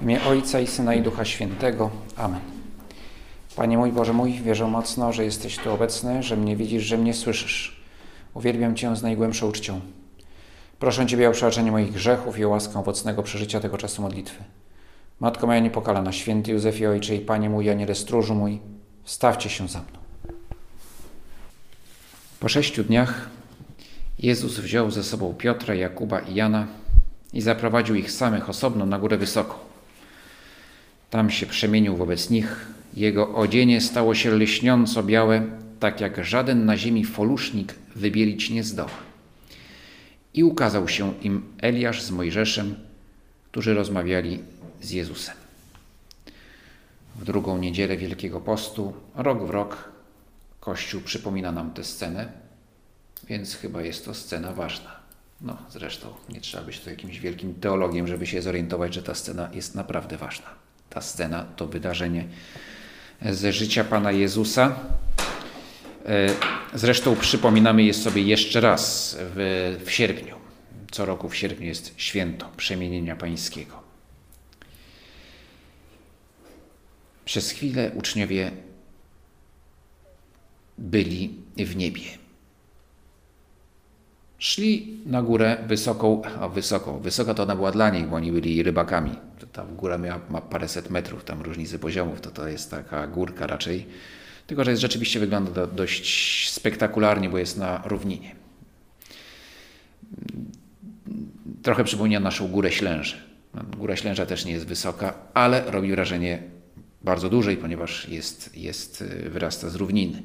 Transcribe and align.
W 0.00 0.02
imię 0.02 0.24
Ojca 0.24 0.60
i 0.60 0.66
Syna 0.66 0.94
i 0.94 1.02
Ducha 1.02 1.24
Świętego. 1.24 1.90
Amen. 2.16 2.40
Panie 3.56 3.78
mój 3.78 3.92
Boże 3.92 4.12
mój, 4.12 4.32
wierzę 4.32 4.66
mocno, 4.66 5.12
że 5.12 5.24
jesteś 5.24 5.58
tu 5.58 5.72
obecny, 5.72 6.22
że 6.22 6.36
mnie 6.36 6.56
widzisz, 6.56 6.82
że 6.82 6.98
mnie 6.98 7.14
słyszysz. 7.14 7.82
Uwielbiam 8.34 8.76
Cię 8.76 8.96
z 8.96 9.02
najgłębszą 9.02 9.48
uczcią. 9.48 9.80
Proszę 10.78 11.06
Ciebie 11.06 11.28
o 11.28 11.32
przebaczenie 11.32 11.70
moich 11.70 11.92
grzechów 11.92 12.38
i 12.38 12.44
o 12.44 12.48
łaskę 12.48 12.78
owocnego 12.78 13.22
przeżycia 13.22 13.60
tego 13.60 13.78
czasu 13.78 14.02
modlitwy. 14.02 14.44
Matko 15.20 15.46
moja 15.46 15.60
niepokalana, 15.60 16.12
święty 16.12 16.50
Józefie 16.50 16.86
Ojcze 16.86 17.16
i 17.16 17.20
Panie 17.20 17.50
mój, 17.50 17.70
Aniele 17.70 17.94
stróżu 17.94 18.34
mój, 18.34 18.60
stawcie 19.04 19.50
się 19.50 19.68
za 19.68 19.78
mną. 19.78 19.98
Po 22.40 22.48
sześciu 22.48 22.84
dniach 22.84 23.28
Jezus 24.18 24.58
wziął 24.58 24.90
ze 24.90 25.04
sobą 25.04 25.34
Piotra, 25.34 25.74
Jakuba 25.74 26.20
i 26.20 26.34
Jana 26.34 26.66
i 27.32 27.40
zaprowadził 27.40 27.94
ich 27.94 28.12
samych 28.12 28.48
osobno 28.48 28.86
na 28.86 28.98
górę 28.98 29.16
wysoko. 29.16 29.69
Tam 31.10 31.30
się 31.30 31.46
przemienił 31.46 31.96
wobec 31.96 32.30
nich. 32.30 32.66
Jego 32.94 33.34
odzienie 33.34 33.80
stało 33.80 34.14
się 34.14 34.30
lśniąco 34.30 35.02
białe, 35.02 35.42
tak 35.80 36.00
jak 36.00 36.24
żaden 36.24 36.64
na 36.64 36.76
ziemi 36.76 37.04
folusznik 37.04 37.74
wybielić 37.96 38.50
nie 38.50 38.64
zdoła. 38.64 38.90
I 40.34 40.44
ukazał 40.44 40.88
się 40.88 41.14
im 41.22 41.42
Eliasz 41.62 42.02
z 42.02 42.10
Mojżeszem, 42.10 42.74
którzy 43.50 43.74
rozmawiali 43.74 44.38
z 44.80 44.90
Jezusem. 44.90 45.34
W 47.16 47.24
drugą 47.24 47.58
niedzielę 47.58 47.96
Wielkiego 47.96 48.40
Postu, 48.40 48.92
rok 49.14 49.46
w 49.46 49.50
rok, 49.50 49.90
Kościół 50.60 51.00
przypomina 51.00 51.52
nam 51.52 51.70
tę 51.70 51.84
scenę, 51.84 52.32
więc 53.28 53.54
chyba 53.54 53.82
jest 53.82 54.04
to 54.04 54.14
scena 54.14 54.52
ważna. 54.52 54.96
No, 55.40 55.56
zresztą 55.70 56.06
nie 56.28 56.40
trzeba 56.40 56.64
być 56.64 56.80
tu 56.80 56.90
jakimś 56.90 57.18
wielkim 57.18 57.54
teologiem, 57.54 58.06
żeby 58.06 58.26
się 58.26 58.42
zorientować, 58.42 58.94
że 58.94 59.02
ta 59.02 59.14
scena 59.14 59.50
jest 59.52 59.74
naprawdę 59.74 60.16
ważna. 60.16 60.46
Ta 60.90 61.00
scena 61.00 61.44
to 61.56 61.66
wydarzenie 61.66 62.24
ze 63.22 63.52
życia 63.52 63.84
Pana 63.84 64.12
Jezusa. 64.12 64.76
Zresztą 66.74 67.16
przypominamy 67.16 67.82
je 67.82 67.94
sobie 67.94 68.22
jeszcze 68.22 68.60
raz 68.60 69.16
w, 69.20 69.76
w 69.84 69.90
sierpniu. 69.90 70.36
Co 70.90 71.04
roku 71.04 71.28
w 71.28 71.36
sierpniu 71.36 71.66
jest 71.66 71.94
święto 71.96 72.50
przemienienia 72.56 73.16
Pańskiego. 73.16 73.82
Przez 77.24 77.50
chwilę 77.50 77.90
uczniowie 77.94 78.50
byli 80.78 81.34
w 81.56 81.76
niebie. 81.76 82.19
Szli 84.40 84.98
na 85.06 85.22
górę 85.22 85.56
wysoką, 85.66 86.22
a 86.40 86.48
wysoką, 86.48 87.00
wysoka 87.00 87.34
to 87.34 87.42
ona 87.42 87.56
była 87.56 87.72
dla 87.72 87.90
nich, 87.90 88.06
bo 88.06 88.16
oni 88.16 88.32
byli 88.32 88.62
rybakami. 88.62 89.10
Ta 89.52 89.64
góra 89.64 89.98
miała, 89.98 90.20
ma 90.30 90.40
paręset 90.40 90.90
metrów, 90.90 91.24
tam 91.24 91.42
różnicy 91.42 91.78
poziomów, 91.78 92.20
to 92.20 92.30
to 92.30 92.48
jest 92.48 92.70
taka 92.70 93.06
górka 93.06 93.46
raczej. 93.46 93.86
Tylko, 94.46 94.64
że 94.64 94.70
jest, 94.70 94.82
rzeczywiście 94.82 95.20
wygląda 95.20 95.50
do, 95.50 95.66
dość 95.66 96.50
spektakularnie, 96.50 97.28
bo 97.28 97.38
jest 97.38 97.58
na 97.58 97.82
równinie. 97.84 98.34
Trochę 101.62 101.84
przypomina 101.84 102.20
naszą 102.20 102.48
górę 102.48 102.72
Ślęże. 102.72 103.16
Góra 103.76 103.96
Ślęża 103.96 104.26
też 104.26 104.44
nie 104.44 104.52
jest 104.52 104.66
wysoka, 104.66 105.14
ale 105.34 105.70
robi 105.70 105.90
wrażenie 105.90 106.42
bardzo 107.02 107.28
dużej, 107.28 107.56
ponieważ 107.56 108.08
jest, 108.08 108.56
jest, 108.56 109.04
wyrasta 109.04 109.68
z 109.68 109.74
równiny. 109.74 110.22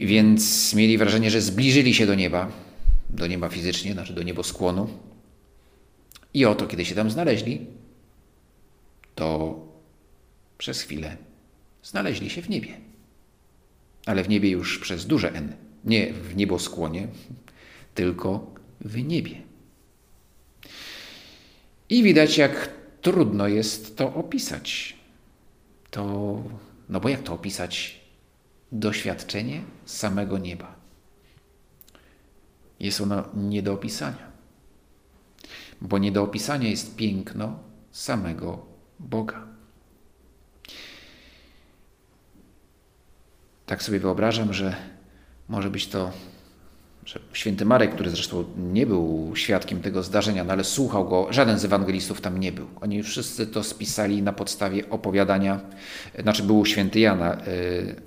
Więc 0.00 0.74
mieli 0.74 0.98
wrażenie, 0.98 1.30
że 1.30 1.40
zbliżyli 1.40 1.94
się 1.94 2.06
do 2.06 2.14
nieba, 2.14 2.52
do 3.10 3.26
nieba 3.26 3.48
fizycznie, 3.48 3.92
znaczy 3.92 4.12
do 4.12 4.22
nieboskłonu. 4.22 4.88
I 6.34 6.44
oto, 6.44 6.66
kiedy 6.66 6.84
się 6.84 6.94
tam 6.94 7.10
znaleźli, 7.10 7.66
to 9.14 9.58
przez 10.58 10.82
chwilę 10.82 11.16
znaleźli 11.82 12.30
się 12.30 12.42
w 12.42 12.48
niebie. 12.48 12.80
Ale 14.06 14.24
w 14.24 14.28
niebie 14.28 14.50
już 14.50 14.78
przez 14.78 15.06
duże 15.06 15.32
N. 15.32 15.52
Nie 15.84 16.12
w 16.12 16.36
nieboskłonie, 16.36 17.08
tylko 17.94 18.54
w 18.80 19.04
niebie. 19.04 19.42
I 21.88 22.02
widać, 22.02 22.38
jak 22.38 22.72
trudno 23.02 23.48
jest 23.48 23.96
to 23.96 24.14
opisać. 24.14 24.96
To, 25.90 26.42
no 26.88 27.00
bo 27.00 27.08
jak 27.08 27.22
to 27.22 27.34
opisać? 27.34 27.99
Doświadczenie 28.72 29.62
samego 29.84 30.38
nieba. 30.38 30.74
Jest 32.80 33.00
ono 33.00 33.24
nie 33.34 33.62
do 33.62 33.72
opisania. 33.72 34.30
Bo 35.80 35.98
nie 35.98 36.12
do 36.12 36.22
opisania 36.22 36.68
jest 36.68 36.96
piękno 36.96 37.58
samego 37.90 38.66
Boga. 38.98 39.46
Tak 43.66 43.82
sobie 43.82 44.00
wyobrażam, 44.00 44.52
że 44.52 44.76
może 45.48 45.70
być 45.70 45.86
to 45.86 46.12
że 47.10 47.20
święty 47.32 47.64
Marek, 47.64 47.94
który 47.94 48.10
zresztą 48.10 48.44
nie 48.56 48.86
był 48.86 49.32
świadkiem 49.34 49.80
tego 49.82 50.02
zdarzenia, 50.02 50.44
no 50.44 50.52
ale 50.52 50.64
słuchał 50.64 51.08
go, 51.08 51.32
żaden 51.32 51.58
z 51.58 51.64
ewangelistów 51.64 52.20
tam 52.20 52.40
nie 52.40 52.52
był. 52.52 52.66
Oni 52.80 53.02
wszyscy 53.02 53.46
to 53.46 53.62
spisali 53.62 54.22
na 54.22 54.32
podstawie 54.32 54.90
opowiadania, 54.90 55.60
znaczy 56.18 56.42
był 56.42 56.66
święty 56.66 57.00
Jana, 57.00 57.36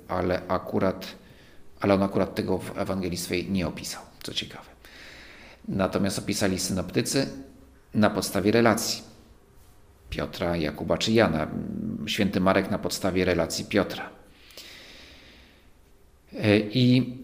ale 0.08 0.42
akurat, 0.48 1.06
ale 1.80 1.94
on 1.94 2.02
akurat 2.02 2.34
tego 2.34 2.58
w 2.58 2.78
Ewangelii 2.78 3.18
swej 3.18 3.50
nie 3.50 3.66
opisał, 3.66 4.02
co 4.22 4.34
ciekawe. 4.34 4.68
Natomiast 5.68 6.18
opisali 6.18 6.58
synoptycy 6.58 7.26
na 7.94 8.10
podstawie 8.10 8.52
relacji 8.52 9.02
Piotra, 10.10 10.56
Jakuba 10.56 10.98
czy 10.98 11.12
Jana. 11.12 11.48
Święty 12.06 12.40
Marek 12.40 12.70
na 12.70 12.78
podstawie 12.78 13.24
relacji 13.24 13.64
Piotra. 13.64 14.10
I 16.70 17.14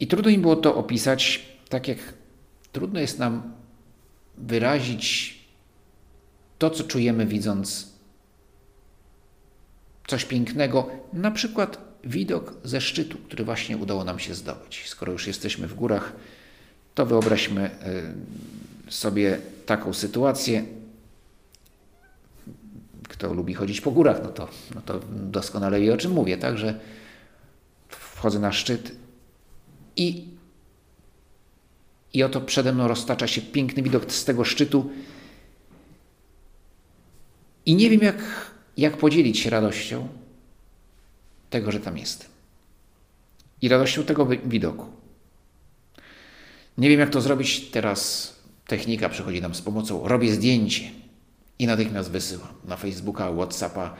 i 0.00 0.06
trudno 0.06 0.30
im 0.30 0.42
było 0.42 0.56
to 0.56 0.76
opisać, 0.76 1.46
tak 1.68 1.88
jak 1.88 1.98
trudno 2.72 3.00
jest 3.00 3.18
nam 3.18 3.52
wyrazić 4.38 5.38
to, 6.58 6.70
co 6.70 6.84
czujemy, 6.84 7.26
widząc 7.26 7.94
coś 10.06 10.24
pięknego, 10.24 10.90
na 11.12 11.30
przykład 11.30 11.78
widok 12.04 12.54
ze 12.64 12.80
szczytu, 12.80 13.18
który 13.18 13.44
właśnie 13.44 13.76
udało 13.76 14.04
nam 14.04 14.18
się 14.18 14.34
zdobyć. 14.34 14.84
Skoro 14.86 15.12
już 15.12 15.26
jesteśmy 15.26 15.68
w 15.68 15.74
górach, 15.74 16.12
to 16.94 17.06
wyobraźmy 17.06 17.70
sobie 18.88 19.38
taką 19.66 19.92
sytuację. 19.92 20.64
Kto 23.08 23.34
lubi 23.34 23.54
chodzić 23.54 23.80
po 23.80 23.90
górach, 23.90 24.20
no 24.22 24.28
to, 24.28 24.48
no 24.74 24.80
to 24.80 25.00
doskonale 25.10 25.80
wie, 25.80 25.94
o 25.94 25.96
czym 25.96 26.12
mówię. 26.12 26.38
Także 26.38 26.80
wchodzę 27.88 28.38
na 28.38 28.52
szczyt 28.52 28.92
i, 29.96 30.28
I 32.12 32.22
oto 32.22 32.40
przede 32.40 32.72
mną 32.72 32.88
roztacza 32.88 33.26
się 33.26 33.42
piękny 33.42 33.82
widok 33.82 34.12
z 34.12 34.24
tego 34.24 34.44
szczytu. 34.44 34.90
I 37.66 37.74
nie 37.74 37.90
wiem, 37.90 38.00
jak, 38.00 38.50
jak 38.76 38.96
podzielić 38.96 39.38
się 39.38 39.50
radością 39.50 40.08
tego, 41.50 41.72
że 41.72 41.80
tam 41.80 41.98
jestem. 41.98 42.30
I 43.62 43.68
radością 43.68 44.04
tego 44.04 44.26
widoku. 44.26 44.86
Nie 46.78 46.88
wiem, 46.88 47.00
jak 47.00 47.10
to 47.10 47.20
zrobić 47.20 47.60
teraz. 47.70 48.34
Technika 48.66 49.08
przychodzi 49.08 49.40
nam 49.40 49.54
z 49.54 49.62
pomocą. 49.62 50.08
Robię 50.08 50.32
zdjęcie 50.32 50.90
i 51.58 51.66
natychmiast 51.66 52.10
wysyłam 52.10 52.48
na 52.64 52.76
Facebooka, 52.76 53.32
Whatsappa 53.32 53.96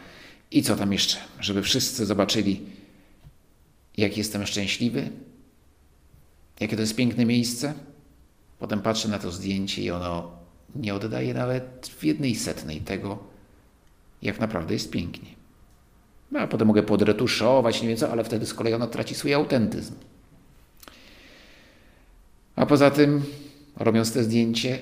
i 0.51 0.63
co 0.63 0.77
tam 0.77 0.93
jeszcze, 0.93 1.17
żeby 1.41 1.63
wszyscy 1.63 2.07
zobaczyli, 2.07 2.61
jak 3.97 4.17
jestem 4.17 4.47
szczęśliwy, 4.47 5.11
Jakie 6.65 6.77
to 6.77 6.83
jest 6.83 6.97
piękne 6.97 7.25
miejsce? 7.25 7.75
Potem 8.59 8.81
patrzę 8.81 9.09
na 9.09 9.19
to 9.19 9.31
zdjęcie 9.31 9.83
i 9.83 9.91
ono 9.91 10.31
nie 10.75 10.95
oddaje 10.95 11.35
nawet 11.35 11.93
w 11.99 12.05
jednej 12.05 12.35
setnej 12.35 12.81
tego, 12.81 13.19
jak 14.23 14.41
naprawdę 14.41 14.75
jest 14.75 14.91
pięknie. 14.91 15.29
No, 16.33 16.41
a 16.41 16.47
potem 16.47 16.69
mogę 16.69 16.83
podretuszować, 16.83 17.83
nie 17.83 17.89
wiem 17.89 17.97
co, 17.97 18.11
ale 18.11 18.25
wtedy 18.25 18.47
z 18.47 18.55
kolei 18.55 18.75
ono 18.75 18.87
traci 18.87 19.15
swój 19.15 19.35
autentyzm. 19.35 19.95
A 22.57 22.67
poza 22.67 22.91
tym, 22.91 23.23
robiąc 23.77 24.13
te 24.13 24.25
zdjęcie, 24.25 24.79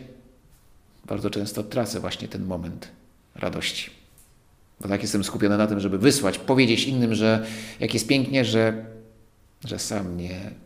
bardzo 1.05 1.31
często 1.31 1.63
tracę 1.63 2.01
właśnie 2.01 2.29
ten 2.29 2.45
moment 2.45 2.89
radości. 3.35 3.91
Bo 4.81 4.89
tak 4.89 5.03
jestem 5.03 5.25
skupiony 5.25 5.59
na 5.59 5.67
tym, 5.67 5.81
żeby 5.81 5.99
wysłać, 5.99 6.39
powiedzieć 6.39 6.85
innym, 6.85 7.15
że 7.15 7.47
jak 7.81 7.95
jest 7.95 8.07
pięknie, 8.07 8.45
że, 8.45 8.85
że 9.65 9.79
sam 9.79 10.17
nie, 10.17 10.62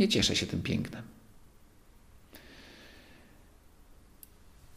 nie 0.00 0.08
cieszę 0.08 0.36
się 0.36 0.46
tym 0.46 0.62
pięknem. 0.62 1.02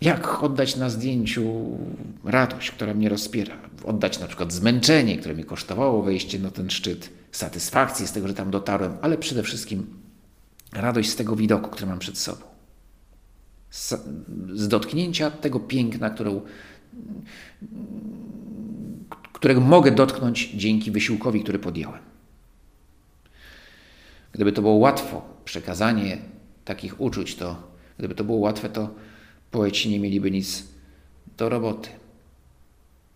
Jak 0.02 0.44
oddać 0.44 0.75
na 0.75 0.90
zdjęciu 0.90 1.78
radość, 2.24 2.72
która 2.72 2.94
mnie 2.94 3.10
rozpiera? 3.10 3.58
Oddać 3.84 4.20
na 4.20 4.28
przykład 4.28 4.54
zmęczenie, 4.54 5.18
które 5.18 5.36
mi 5.36 5.44
kosztowało 5.44 6.04
wejście 6.04 6.40
na 6.40 6.52
ten 6.52 6.70
szczyt, 6.70 7.10
satysfakcję 7.31 8.08
z 8.08 8.12
tego, 8.12 8.28
że 8.28 8.34
tam 8.34 8.52
dotarłem, 8.52 8.98
ale 9.02 9.18
przede 9.18 9.44
wszystkim 9.44 9.88
radość 10.74 11.10
z 11.10 11.16
tego 11.16 11.36
widoku, 11.36 11.69
który 11.69 11.88
mam 11.88 12.00
przed 12.00 12.18
sobą. 12.18 12.42
z, 13.69 13.94
z 14.54 14.68
dotknięcia 14.68 15.31
tego 15.31 15.60
piękna, 15.60 16.10
którą, 16.10 16.42
którego 19.34 19.62
mogę 19.62 19.92
dotknąć 19.92 20.52
dzięki 20.56 20.92
wysiłkowi, 20.92 21.44
który 21.44 21.60
podjąłem. 21.60 22.12
Gdyby 24.33 24.51
to 24.51 24.62
było 24.62 24.74
łatwo, 24.74 25.21
przekazanie 25.45 26.18
takich 26.65 27.01
uczuć, 27.01 27.35
to 27.35 27.74
gdyby 27.97 28.15
to 28.15 28.24
było 28.24 28.38
łatwe, 28.38 28.69
to 28.69 28.89
poeci 29.51 29.89
nie 29.89 30.00
mieliby 30.00 30.31
nic 30.31 30.63
do 31.38 31.50
roboty. 31.50 31.89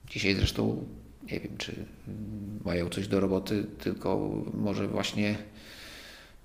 Dzisiaj 0.10 0.36
zresztą 0.36 0.86
nie 1.32 1.40
wiem, 1.40 1.58
czy 1.58 1.86
mają 2.66 2.90
coś 2.90 3.08
do 3.08 3.20
roboty, 3.20 3.66
tylko 3.80 4.30
może 4.54 4.88
właśnie 4.88 5.38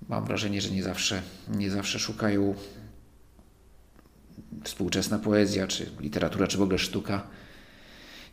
mam 0.08 0.24
wrażenie, 0.24 0.60
że 0.60 0.70
nie 0.70 0.82
zawsze, 0.82 1.22
nie 1.48 1.70
zawsze 1.70 1.98
szukają 1.98 2.54
współczesna 4.64 5.18
poezja, 5.18 5.66
czy 5.66 5.90
literatura, 6.00 6.46
czy 6.46 6.58
w 6.58 6.62
ogóle 6.62 6.78
sztuka, 6.78 7.26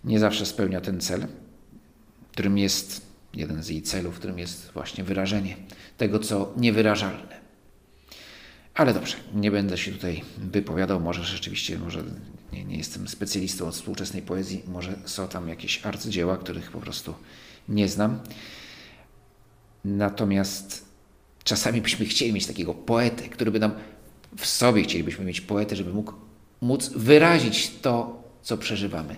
nie 0.03 0.19
zawsze 0.19 0.45
spełnia 0.45 0.81
ten 0.81 0.99
cel, 0.99 1.27
którym 2.31 2.57
jest 2.57 3.08
jeden 3.39 3.63
z 3.63 3.69
jej 3.69 3.81
celów, 3.81 4.15
którym 4.15 4.39
jest 4.39 4.71
właśnie 4.73 5.03
wyrażenie 5.03 5.57
tego, 5.97 6.19
co 6.19 6.53
niewyrażalne. 6.57 7.39
Ale 8.73 8.93
dobrze, 8.93 9.15
nie 9.33 9.51
będę 9.51 9.77
się 9.77 9.91
tutaj 9.91 10.21
wypowiadał, 10.37 10.99
może 10.99 11.23
rzeczywiście, 11.23 11.79
może 11.79 12.03
nie, 12.53 12.65
nie 12.65 12.77
jestem 12.77 13.07
specjalistą 13.07 13.67
od 13.67 13.75
współczesnej 13.75 14.21
poezji, 14.21 14.63
może 14.67 14.95
są 15.05 15.27
tam 15.27 15.49
jakieś 15.49 15.85
arcydzieła, 15.85 16.37
których 16.37 16.71
po 16.71 16.79
prostu 16.79 17.13
nie 17.69 17.87
znam. 17.87 18.19
Natomiast 19.85 20.85
czasami 21.43 21.81
byśmy 21.81 22.05
chcieli 22.05 22.33
mieć 22.33 22.47
takiego 22.47 22.73
poetę, 22.73 23.29
który 23.29 23.51
by 23.51 23.59
nam 23.59 23.71
w 24.37 24.45
sobie 24.45 24.83
chcielibyśmy 24.83 25.25
mieć 25.25 25.41
poetę, 25.41 25.75
żeby 25.75 25.93
mógł 25.93 26.13
móc 26.61 26.89
wyrazić 26.89 27.71
to, 27.81 28.23
co 28.41 28.57
przeżywamy. 28.57 29.15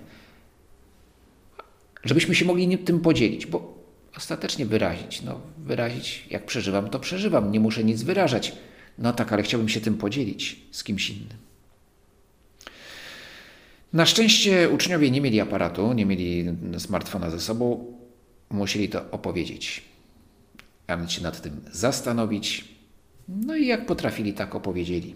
Żebyśmy 2.04 2.34
się 2.34 2.44
mogli 2.44 2.78
tym 2.78 3.00
podzielić, 3.00 3.46
bo 3.46 3.71
ostatecznie 4.16 4.66
wyrazić, 4.66 5.22
no 5.22 5.40
wyrazić, 5.58 6.26
jak 6.30 6.46
przeżywam, 6.46 6.90
to 6.90 6.98
przeżywam, 6.98 7.52
nie 7.52 7.60
muszę 7.60 7.84
nic 7.84 8.02
wyrażać. 8.02 8.52
No 8.98 9.12
tak, 9.12 9.32
ale 9.32 9.42
chciałbym 9.42 9.68
się 9.68 9.80
tym 9.80 9.98
podzielić 9.98 10.60
z 10.70 10.84
kimś 10.84 11.10
innym. 11.10 11.38
Na 13.92 14.06
szczęście 14.06 14.68
uczniowie 14.68 15.10
nie 15.10 15.20
mieli 15.20 15.40
aparatu, 15.40 15.92
nie 15.92 16.06
mieli 16.06 16.56
smartfona 16.78 17.30
ze 17.30 17.40
sobą, 17.40 17.94
musieli 18.50 18.88
to 18.88 19.10
opowiedzieć. 19.10 19.82
A 20.86 20.96
więc 20.96 21.12
się 21.12 21.22
nad 21.22 21.42
tym 21.42 21.60
zastanowić. 21.72 22.64
No 23.28 23.56
i 23.56 23.66
jak 23.66 23.86
potrafili, 23.86 24.32
tak 24.32 24.54
opowiedzieli. 24.54 25.14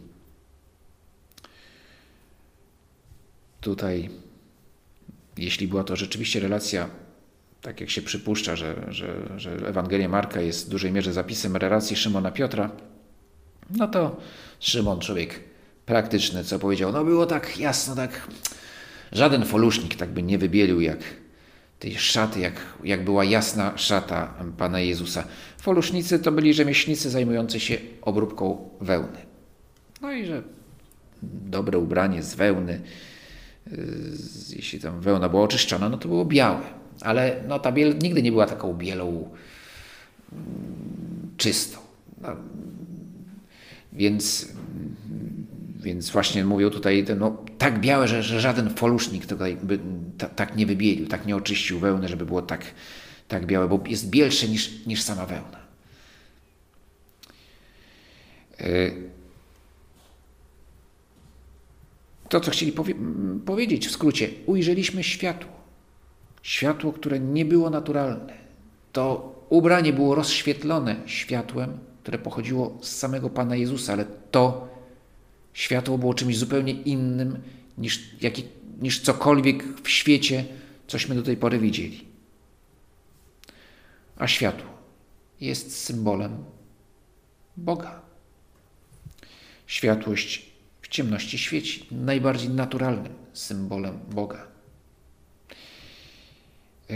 Tutaj, 3.61 4.11
jeśli 5.37 5.69
była 5.69 5.85
to 5.85 5.97
rzeczywiście 5.97 6.41
relacja, 6.41 6.91
tak 7.63 7.81
jak 7.81 7.91
się 7.91 8.03
przypuszcza, 8.03 8.57
że, 8.57 8.87
że, 8.89 9.15
że 9.37 9.51
Ewangelia 9.51 10.09
Marka 10.09 10.41
jest 10.41 10.67
w 10.67 10.71
dużej 10.71 10.93
mierze 10.93 11.13
zapisem 11.13 11.57
relacji 11.57 11.97
Szymona 11.97 12.31
Piotra, 12.31 12.71
no 13.71 13.89
to 13.89 14.17
Szymon, 14.61 15.01
człowiek 15.01 15.41
praktyczny, 15.87 16.45
co 16.45 16.59
powiedział, 16.59 16.93
no 16.93 17.05
było 17.05 17.27
tak 17.27 17.59
jasno, 17.59 17.95
tak 17.95 18.29
żaden 19.13 19.45
folusznik 19.45 19.95
tak 19.95 20.11
by 20.11 20.23
nie 20.23 20.39
wybielił 20.39 20.81
jak 20.81 20.99
tej 21.79 21.95
szaty, 21.95 22.41
jak, 22.41 22.61
jak 22.85 23.05
była 23.05 23.25
jasna 23.25 23.79
szata 23.79 24.35
Pana 24.59 24.81
Jezusa. 24.81 25.25
Folusznicy 25.59 26.19
to 26.19 26.33
byli 26.33 26.55
rzemieślnicy 26.55 27.11
zajmujący 27.11 27.61
się 27.61 27.79
obróbką 28.03 28.71
wełny. 28.81 29.19
No 30.03 30.13
i 30.13 30.27
że 30.27 30.43
dobre 31.23 31.79
ubranie 31.79 32.23
z 32.23 32.35
wełny, 32.35 32.81
jeśli 34.57 34.81
tam 34.81 35.01
wełna 35.01 35.29
była 35.29 35.43
oczyszczona, 35.43 35.89
no 35.89 35.99
to 35.99 36.09
było 36.09 36.25
białe. 36.25 36.63
Ale 37.01 37.43
no, 37.49 37.59
ta 37.59 37.73
biel 37.73 37.99
nigdy 38.03 38.23
nie 38.23 38.33
była 38.33 38.47
taką 38.47 38.75
bielą 38.75 39.31
mm, 40.33 41.35
czystą. 41.37 41.79
No, 42.21 42.37
więc, 43.93 44.49
więc 45.81 46.11
właśnie 46.11 46.45
mówią 46.45 46.71
tutaj, 46.71 47.05
no, 47.19 47.45
tak 47.59 47.81
białe, 47.81 48.09
że, 48.09 48.23
że 48.23 48.41
żaden 48.41 48.71
folusznik 48.71 49.27
tutaj 49.27 49.57
by 49.63 49.79
ta, 50.19 50.29
tak 50.29 50.57
nie 50.57 50.67
wybielił, 50.67 51.07
tak 51.07 51.27
nie 51.27 51.37
oczyścił 51.37 51.79
wełny, 51.79 52.09
żeby 52.09 52.27
było 52.27 52.43
tak, 52.43 52.65
tak 53.29 53.47
białe, 53.47 53.69
bo 53.69 53.81
jest 53.87 54.11
bielsze 54.11 54.49
niż, 54.49 54.87
niż 54.87 55.03
sama 55.03 55.27
wełna. 55.27 55.59
E, 58.61 58.91
to, 62.29 62.41
co 62.41 62.51
chcieli 62.51 62.73
powie 62.73 62.95
powiedzieć 63.47 63.89
w 63.89 63.91
skrócie, 63.91 64.29
ujrzeliśmy 64.47 65.05
światło. 65.05 65.56
Światło, 66.47 66.93
które 66.93 67.21
nie 67.21 67.45
było 67.45 67.71
naturalne. 67.71 68.35
To 68.93 69.35
ubranie 69.49 69.93
było 69.93 70.15
rozświetlone 70.15 70.97
światłem, 71.07 71.79
które 72.03 72.19
pochodziło 72.19 72.79
z 72.83 72.97
samego 72.97 73.31
Pana 73.31 73.57
Jezusa, 73.57 73.93
ale 73.93 74.05
to 74.31 74.69
światło 75.53 75.99
było 75.99 76.15
czymś 76.15 76.39
zupełnie 76.39 76.73
innym 76.73 77.43
niż, 77.79 78.23
jaki, 78.23 78.45
niż 78.81 79.01
cokolwiek 79.01 79.81
w 79.83 79.89
świecie, 79.89 80.45
cośmy 80.87 81.15
do 81.15 81.23
tej 81.23 81.37
pory 81.37 81.59
widzieli. 81.59 82.05
A 84.17 84.27
światło 84.27 84.71
jest 85.41 85.85
symbolem 85.85 86.45
Boga. 87.57 88.03
Światłość 89.67 90.53
w 90.83 90.89
ciemności 90.89 91.39
świeci, 91.39 91.87
najbardziej 91.91 92.51
naturalnym 92.51 93.15
symbolem 93.33 93.99
Boga. 94.11 94.56
E, 96.91 96.95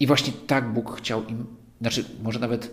I 0.00 0.06
właśnie 0.06 0.32
tak 0.46 0.72
Bóg 0.72 0.96
chciał 0.98 1.26
im, 1.26 1.46
znaczy 1.80 2.04
może 2.22 2.38
nawet 2.38 2.70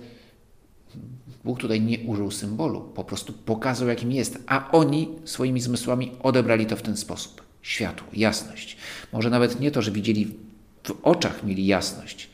Bóg 1.44 1.60
tutaj 1.60 1.82
nie 1.82 2.00
użył 2.00 2.32
symbolu, 2.32 2.82
po 2.82 3.04
prostu 3.04 3.34
pokazał, 3.34 3.88
jakim 3.88 4.12
jest, 4.12 4.44
a 4.48 4.72
oni 4.72 5.10
swoimi 5.26 5.62
zmysłami 5.62 6.12
odebrali 6.24 6.66
to 6.66 6.76
w 6.76 6.82
ten 6.82 6.98
sposób. 6.98 7.42
Światło, 7.62 8.08
jasność. 8.14 8.78
Może 9.14 9.30
nawet 9.30 9.60
nie 9.60 9.72
to, 9.72 9.82
że 9.82 9.92
widzieli 9.92 10.36
w 10.84 10.92
oczach 11.04 11.44
mieli 11.44 11.66
jasność, 11.66 12.30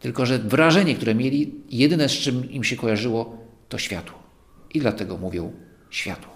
tylko 0.00 0.26
że 0.26 0.38
wrażenie, 0.38 0.94
które 0.94 1.14
mieli, 1.14 1.54
jedyne 1.70 2.08
z 2.08 2.12
czym 2.12 2.50
im 2.50 2.64
się 2.64 2.76
kojarzyło, 2.76 3.38
to 3.68 3.78
światło. 3.78 4.18
I 4.74 4.80
dlatego 4.80 5.16
mówią 5.16 5.52
światło. 5.90 6.32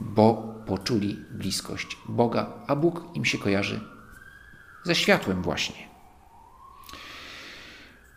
Bo 0.00 0.54
poczuli 0.66 1.16
bliskość 1.30 1.96
Boga, 2.08 2.52
a 2.66 2.76
Bóg 2.76 3.04
im 3.14 3.24
się 3.24 3.38
kojarzy 3.38 3.80
ze 4.86 4.94
światłem 4.94 5.42
właśnie. 5.42 5.76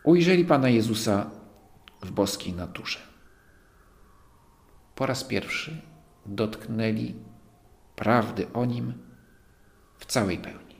Ujrzeli 0.03 0.45
Pana 0.45 0.69
Jezusa 0.69 1.31
w 2.01 2.11
boskiej 2.11 2.53
naturze. 2.53 2.99
Po 4.95 5.05
raz 5.05 5.23
pierwszy 5.23 5.81
dotknęli 6.25 7.15
prawdy 7.95 8.53
o 8.53 8.65
nim 8.65 8.93
w 9.97 10.05
całej 10.05 10.37
pełni. 10.37 10.75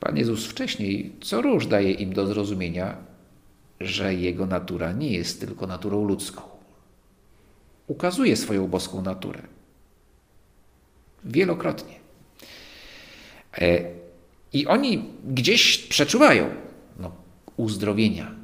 Pan 0.00 0.16
Jezus 0.16 0.46
wcześniej 0.46 1.16
co 1.20 1.42
róż 1.42 1.66
daje 1.66 1.90
im 1.92 2.12
do 2.12 2.26
zrozumienia, 2.26 2.96
że 3.80 4.14
jego 4.14 4.46
natura 4.46 4.92
nie 4.92 5.12
jest 5.12 5.40
tylko 5.40 5.66
naturą 5.66 6.04
ludzką. 6.04 6.42
Ukazuje 7.86 8.36
swoją 8.36 8.68
boską 8.68 9.02
naturę. 9.02 9.42
Wielokrotnie. 11.24 12.01
E, 13.58 13.84
I 14.52 14.66
oni 14.66 15.04
gdzieś 15.24 15.78
przeczuwają, 15.78 16.50
uzdrowienia, 17.56 18.34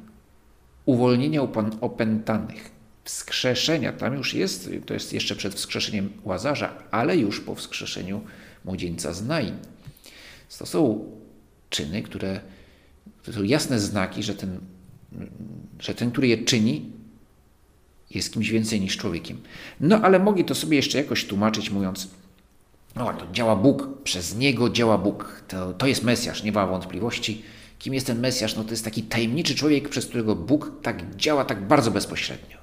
uwolnienia 0.85 1.41
opętanych, 1.81 2.71
wskrzeszenia. 3.03 3.93
Tam 3.93 4.13
już 4.13 4.33
jest, 4.33 4.69
to 4.85 4.93
jest 4.93 5.13
jeszcze 5.13 5.35
przed 5.35 5.53
wskrzeszeniem 5.53 6.13
Łazarza, 6.23 6.73
ale 6.91 7.17
już 7.17 7.41
po 7.41 7.55
wskrzeszeniu 7.55 8.21
młodzieńca 8.65 9.13
z 9.13 9.25
Nain. 9.25 9.55
To 10.59 10.65
są 10.65 11.05
czyny, 11.69 12.01
które 12.01 12.39
to 13.23 13.33
są 13.33 13.43
jasne 13.43 13.79
znaki, 13.79 14.23
że 14.23 14.35
ten, 14.35 14.59
że 15.79 15.95
ten, 15.95 16.11
który 16.11 16.27
je 16.27 16.37
czyni, 16.37 16.91
jest 18.09 18.33
kimś 18.33 18.49
więcej 18.49 18.81
niż 18.81 18.97
człowiekiem. 18.97 19.41
No 19.79 20.01
ale 20.01 20.19
mogli 20.19 20.45
to 20.45 20.55
sobie 20.55 20.77
jeszcze 20.77 20.97
jakoś 20.97 21.25
tłumaczyć, 21.25 21.69
mówiąc, 21.69 22.07
no 22.95 23.13
to 23.13 23.31
działa 23.31 23.55
Bóg, 23.55 23.87
przez 24.03 24.35
Niego 24.35 24.69
działa 24.69 24.97
Bóg, 24.97 25.43
to, 25.47 25.73
to 25.73 25.87
jest 25.87 26.03
Mesjasz, 26.03 26.43
nie 26.43 26.51
ma 26.51 26.67
wątpliwości. 26.67 27.43
Kim 27.79 27.93
jest 27.93 28.07
ten 28.07 28.19
Mesjasz? 28.19 28.55
No 28.55 28.63
to 28.63 28.71
jest 28.71 28.85
taki 28.85 29.03
tajemniczy 29.03 29.55
człowiek, 29.55 29.89
przez 29.89 30.05
którego 30.05 30.35
Bóg 30.35 30.71
tak 30.81 31.15
działa 31.15 31.45
tak 31.45 31.67
bardzo 31.67 31.91
bezpośrednio. 31.91 32.57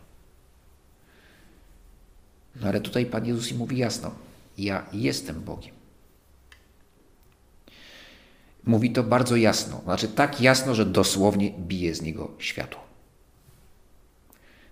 No 2.61 2.69
ale 2.69 2.81
tutaj 2.81 3.07
Pan 3.07 3.27
Jezus 3.27 3.51
im 3.51 3.57
mówi 3.57 3.79
jasno: 3.79 4.11
Ja 4.59 4.87
jestem 4.93 5.41
Bogiem. 5.41 5.75
Mówi 8.65 8.93
to 8.93 9.03
bardzo 9.03 9.37
jasno, 9.37 9.81
znaczy 9.85 10.09
tak 10.09 10.41
jasno, 10.41 10.75
że 10.75 10.87
dosłownie 10.87 11.51
bije 11.51 11.95
z 11.95 12.03
niego 12.03 12.31
światło. 12.39 12.81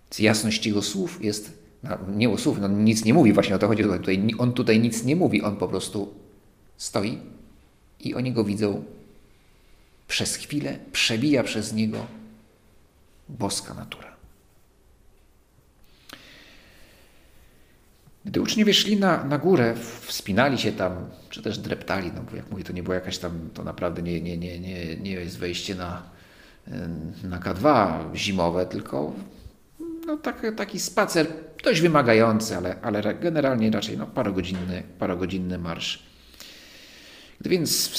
Więc 0.04 0.18
jasność 0.18 0.66
jego 0.66 0.82
słów 0.82 1.24
jest 1.24 1.63
nie 2.08 2.30
o 2.30 2.38
słów, 2.38 2.58
no 2.60 2.68
nic 2.68 3.04
nie 3.04 3.14
mówi, 3.14 3.32
właśnie 3.32 3.54
o 3.54 3.58
to 3.58 3.68
chodzi. 3.68 3.82
Tutaj, 3.82 4.26
on 4.38 4.52
tutaj 4.52 4.80
nic 4.80 5.04
nie 5.04 5.16
mówi, 5.16 5.42
on 5.42 5.56
po 5.56 5.68
prostu 5.68 6.14
stoi 6.76 7.18
i 8.00 8.14
oni 8.14 8.32
go 8.32 8.44
widzą 8.44 8.84
przez 10.08 10.36
chwilę, 10.36 10.78
przebija 10.92 11.42
przez 11.42 11.72
niego 11.72 12.06
boska 13.28 13.74
natura. 13.74 14.14
Gdy 18.24 18.40
uczniowie 18.40 18.74
szli 18.74 18.96
na, 18.96 19.24
na 19.24 19.38
górę, 19.38 19.74
wspinali 20.00 20.58
się 20.58 20.72
tam, 20.72 21.10
czy 21.30 21.42
też 21.42 21.58
dreptali, 21.58 22.10
no 22.14 22.22
bo 22.30 22.36
jak 22.36 22.50
mówię, 22.50 22.64
to 22.64 22.72
nie 22.72 22.82
było 22.82 22.94
jakaś 22.94 23.18
tam, 23.18 23.50
to 23.54 23.64
naprawdę 23.64 24.02
nie, 24.02 24.20
nie, 24.20 24.38
nie, 24.38 24.60
nie, 24.60 24.96
nie 24.96 25.10
jest 25.10 25.38
wejście 25.38 25.74
na, 25.74 26.02
na 27.24 27.38
K2 27.40 27.94
zimowe, 28.14 28.66
tylko 28.66 29.12
no, 30.06 30.16
tak, 30.16 30.46
taki 30.56 30.80
spacer 30.80 31.26
dość 31.64 31.80
wymagający, 31.80 32.56
ale, 32.56 32.80
ale 32.82 33.14
generalnie 33.14 33.70
raczej 33.70 33.98
no, 33.98 34.06
parogodzinny, 34.06 34.82
parogodzinny 34.98 35.58
marsz. 35.58 36.02
Gdy 37.40 37.50
więc 37.50 37.90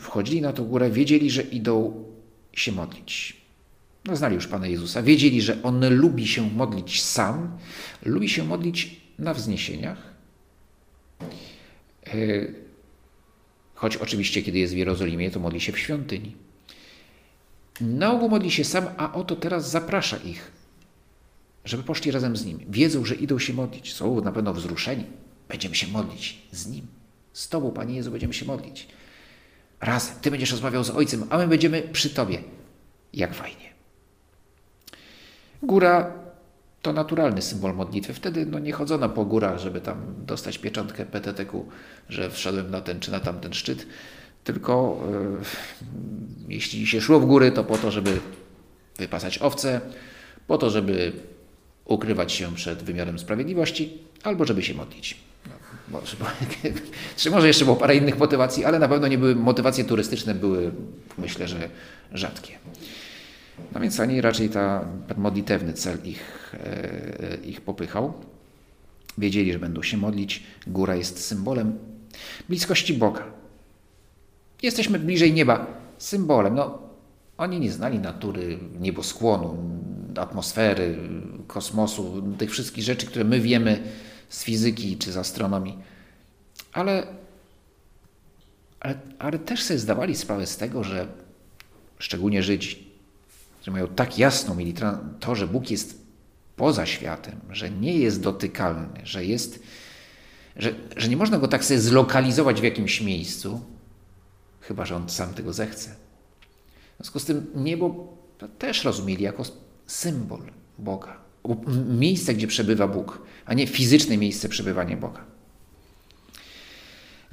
wchodzili 0.00 0.40
na 0.40 0.52
tę 0.52 0.62
górę, 0.62 0.90
wiedzieli, 0.90 1.30
że 1.30 1.42
idą 1.42 2.04
się 2.52 2.72
modlić. 2.72 3.36
No, 4.04 4.16
znali 4.16 4.34
już 4.34 4.46
Pana 4.46 4.66
Jezusa, 4.66 5.02
wiedzieli, 5.02 5.42
że 5.42 5.62
On 5.62 5.88
lubi 5.96 6.28
się 6.28 6.50
modlić 6.50 7.02
sam, 7.02 7.58
lubi 8.02 8.28
się 8.28 8.44
modlić 8.44 9.00
na 9.18 9.34
wzniesieniach. 9.34 9.98
E, 12.06 12.14
choć 13.74 13.96
oczywiście, 13.96 14.42
kiedy 14.42 14.58
jest 14.58 14.74
w 14.74 14.76
Jerozolimie, 14.76 15.30
to 15.30 15.40
modli 15.40 15.60
się 15.60 15.72
w 15.72 15.78
świątyni. 15.78 16.36
Na 17.80 18.12
ogół 18.12 18.28
modli 18.28 18.50
się 18.50 18.64
sam, 18.64 18.84
a 18.96 19.12
oto 19.12 19.36
teraz 19.36 19.70
zaprasza 19.70 20.16
ich, 20.16 20.52
żeby 21.64 21.82
poszli 21.82 22.10
razem 22.10 22.36
z 22.36 22.44
nim. 22.44 22.60
Wiedzą, 22.68 23.04
że 23.04 23.14
idą 23.14 23.38
się 23.38 23.52
modlić, 23.52 23.94
są 23.94 24.20
na 24.20 24.32
pewno 24.32 24.54
wzruszeni. 24.54 25.04
Będziemy 25.48 25.74
się 25.74 25.86
modlić 25.86 26.42
z 26.52 26.66
nim. 26.66 26.86
Z 27.32 27.48
Tobą, 27.48 27.70
Panie 27.70 27.96
Jezu, 27.96 28.10
będziemy 28.10 28.34
się 28.34 28.44
modlić. 28.44 28.88
Razem. 29.80 30.14
Ty 30.22 30.30
będziesz 30.30 30.50
rozmawiał 30.50 30.84
z 30.84 30.90
Ojcem, 30.90 31.24
a 31.30 31.38
my 31.38 31.48
będziemy 31.48 31.82
przy 31.82 32.10
Tobie. 32.10 32.38
Jak 33.12 33.34
fajnie. 33.34 33.72
Góra 35.62 36.12
to 36.82 36.92
naturalny 36.92 37.42
symbol 37.42 37.74
modlitwy. 37.74 38.14
Wtedy 38.14 38.46
no, 38.46 38.58
nie 38.58 38.72
chodzono 38.72 39.08
po 39.08 39.24
górach, 39.24 39.58
żeby 39.58 39.80
tam 39.80 40.14
dostać 40.26 40.58
pieczątkę 40.58 41.06
PTTQ, 41.06 41.66
że 42.08 42.30
wszedłem 42.30 42.70
na 42.70 42.80
ten 42.80 43.00
czy 43.00 43.10
na 43.10 43.20
tamten 43.20 43.52
szczyt, 43.52 43.86
tylko 44.44 45.02
yy, 46.48 46.54
jeśli 46.54 46.86
się 46.86 47.00
szło 47.00 47.20
w 47.20 47.26
góry, 47.26 47.52
to 47.52 47.64
po 47.64 47.78
to, 47.78 47.90
żeby 47.90 48.20
wypasać 48.98 49.38
owce, 49.38 49.80
po 50.46 50.58
to, 50.58 50.70
żeby 50.70 51.12
ukrywać 51.84 52.32
się 52.32 52.54
przed 52.54 52.82
wymiarem 52.82 53.18
sprawiedliwości, 53.18 53.98
albo 54.22 54.44
żeby 54.44 54.62
się 54.62 54.74
modlić. 54.74 55.16
No, 55.46 55.52
może, 55.88 56.16
czy 57.16 57.30
może 57.30 57.46
jeszcze 57.46 57.64
było 57.64 57.76
parę 57.76 57.96
innych 57.96 58.18
motywacji, 58.18 58.64
ale 58.64 58.78
na 58.78 58.88
pewno 58.88 59.08
nie 59.08 59.18
były 59.18 59.34
motywacje 59.34 59.84
turystyczne, 59.84 60.34
były 60.34 60.72
myślę, 61.18 61.48
że 61.48 61.68
rzadkie. 62.12 62.58
No 63.74 63.80
więc 63.80 64.00
ani 64.00 64.20
raczej 64.20 64.48
ta, 64.48 64.84
ten 65.08 65.18
modlitewny 65.20 65.72
cel 65.72 65.98
ich, 66.04 66.54
e, 66.54 67.36
ich 67.44 67.60
popychał. 67.60 68.12
Wiedzieli, 69.18 69.52
że 69.52 69.58
będą 69.58 69.82
się 69.82 69.96
modlić. 69.96 70.42
Góra 70.66 70.96
jest 70.96 71.24
symbolem 71.24 71.78
bliskości 72.48 72.94
Boga. 72.94 73.24
Jesteśmy 74.62 74.98
bliżej 74.98 75.32
nieba, 75.32 75.66
symbolem. 75.98 76.54
No, 76.54 76.78
oni 77.38 77.60
nie 77.60 77.72
znali 77.72 77.98
natury 77.98 78.58
nieboskłonu, 78.80 79.56
atmosfery, 80.18 80.98
kosmosu, 81.46 82.22
tych 82.38 82.50
wszystkich 82.50 82.84
rzeczy, 82.84 83.06
które 83.06 83.24
my 83.24 83.40
wiemy 83.40 83.82
z 84.28 84.44
fizyki 84.44 84.98
czy 84.98 85.12
z 85.12 85.16
astronomii. 85.16 85.78
Ale, 86.72 87.06
ale, 88.80 89.00
ale 89.18 89.38
też 89.38 89.62
sobie 89.62 89.78
zdawali 89.78 90.16
sprawę 90.16 90.46
z 90.46 90.56
tego, 90.56 90.84
że 90.84 91.06
szczególnie 91.98 92.42
Żydzi, 92.42 92.92
że 93.62 93.70
mają 93.70 93.88
tak 93.88 94.18
jasno 94.18 94.54
mieli 94.54 94.74
to, 95.20 95.34
że 95.34 95.46
Bóg 95.46 95.70
jest 95.70 96.02
poza 96.56 96.86
światem, 96.86 97.40
że 97.50 97.70
nie 97.70 97.98
jest 97.98 98.20
dotykalny, 98.20 99.00
że 99.04 99.24
jest, 99.24 99.62
że, 100.56 100.74
że 100.96 101.08
nie 101.08 101.16
można 101.16 101.38
go 101.38 101.48
tak 101.48 101.64
sobie 101.64 101.80
zlokalizować 101.80 102.60
w 102.60 102.64
jakimś 102.64 103.00
miejscu, 103.00 103.60
chyba 104.60 104.86
że 104.86 104.96
on 104.96 105.08
sam 105.08 105.34
tego 105.34 105.52
zechce. 105.52 105.90
W 105.90 106.96
związku 106.96 107.18
z 107.18 107.24
tym 107.24 107.46
niebo 107.54 108.16
też 108.58 108.84
rozumieli 108.84 109.24
jako 109.24 109.44
symbol 109.92 110.40
Boga, 110.78 111.16
miejsce, 111.88 112.34
gdzie 112.34 112.46
przebywa 112.46 112.88
Bóg, 112.88 113.22
a 113.46 113.54
nie 113.54 113.66
fizyczne 113.66 114.16
miejsce 114.16 114.48
przebywania 114.48 114.96
Boga. 114.96 115.24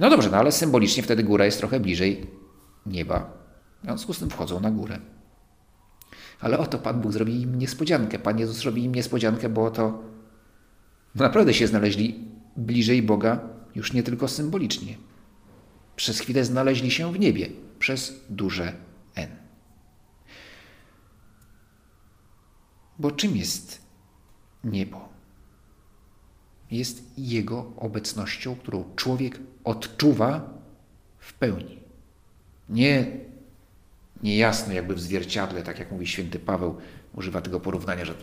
No 0.00 0.10
dobrze, 0.10 0.30
no 0.30 0.36
ale 0.36 0.52
symbolicznie 0.52 1.02
wtedy 1.02 1.22
góra 1.22 1.44
jest 1.44 1.58
trochę 1.58 1.80
bliżej 1.80 2.26
nieba. 2.86 3.32
W 3.82 3.84
związku 3.84 4.14
z 4.14 4.18
tym 4.18 4.30
wchodzą 4.30 4.60
na 4.60 4.70
górę. 4.70 4.98
Ale 6.40 6.58
oto 6.58 6.78
Pan 6.78 7.00
Bóg 7.00 7.12
zrobi 7.12 7.42
im 7.42 7.58
niespodziankę. 7.58 8.18
Pan 8.18 8.38
Jezus 8.38 8.62
robi 8.62 8.84
im 8.84 8.94
niespodziankę, 8.94 9.48
bo 9.48 9.64
oto 9.64 10.02
naprawdę 11.14 11.54
się 11.54 11.66
znaleźli 11.66 12.24
bliżej 12.56 13.02
Boga 13.02 13.40
już 13.74 13.92
nie 13.92 14.02
tylko 14.02 14.28
symbolicznie. 14.28 14.96
Przez 15.96 16.20
chwilę 16.20 16.44
znaleźli 16.44 16.90
się 16.90 17.12
w 17.12 17.18
niebie 17.18 17.48
przez 17.78 18.24
duże 18.28 18.72
N. 19.14 19.30
Bo 23.00 23.10
czym 23.10 23.36
jest 23.36 23.80
niebo? 24.64 25.08
Jest 26.70 27.02
Jego 27.18 27.72
obecnością, 27.76 28.56
którą 28.56 28.84
człowiek 28.96 29.40
odczuwa 29.64 30.58
w 31.18 31.32
pełni. 31.32 31.78
Nie 32.68 33.06
niejasno, 34.22 34.72
jakby 34.72 34.94
w 34.94 35.00
zwierciadle, 35.00 35.62
tak 35.62 35.78
jak 35.78 35.92
mówi 35.92 36.06
święty 36.06 36.38
Paweł, 36.38 36.76
używa 37.14 37.40
tego 37.40 37.60
porównania, 37.60 38.04
że 38.04 38.14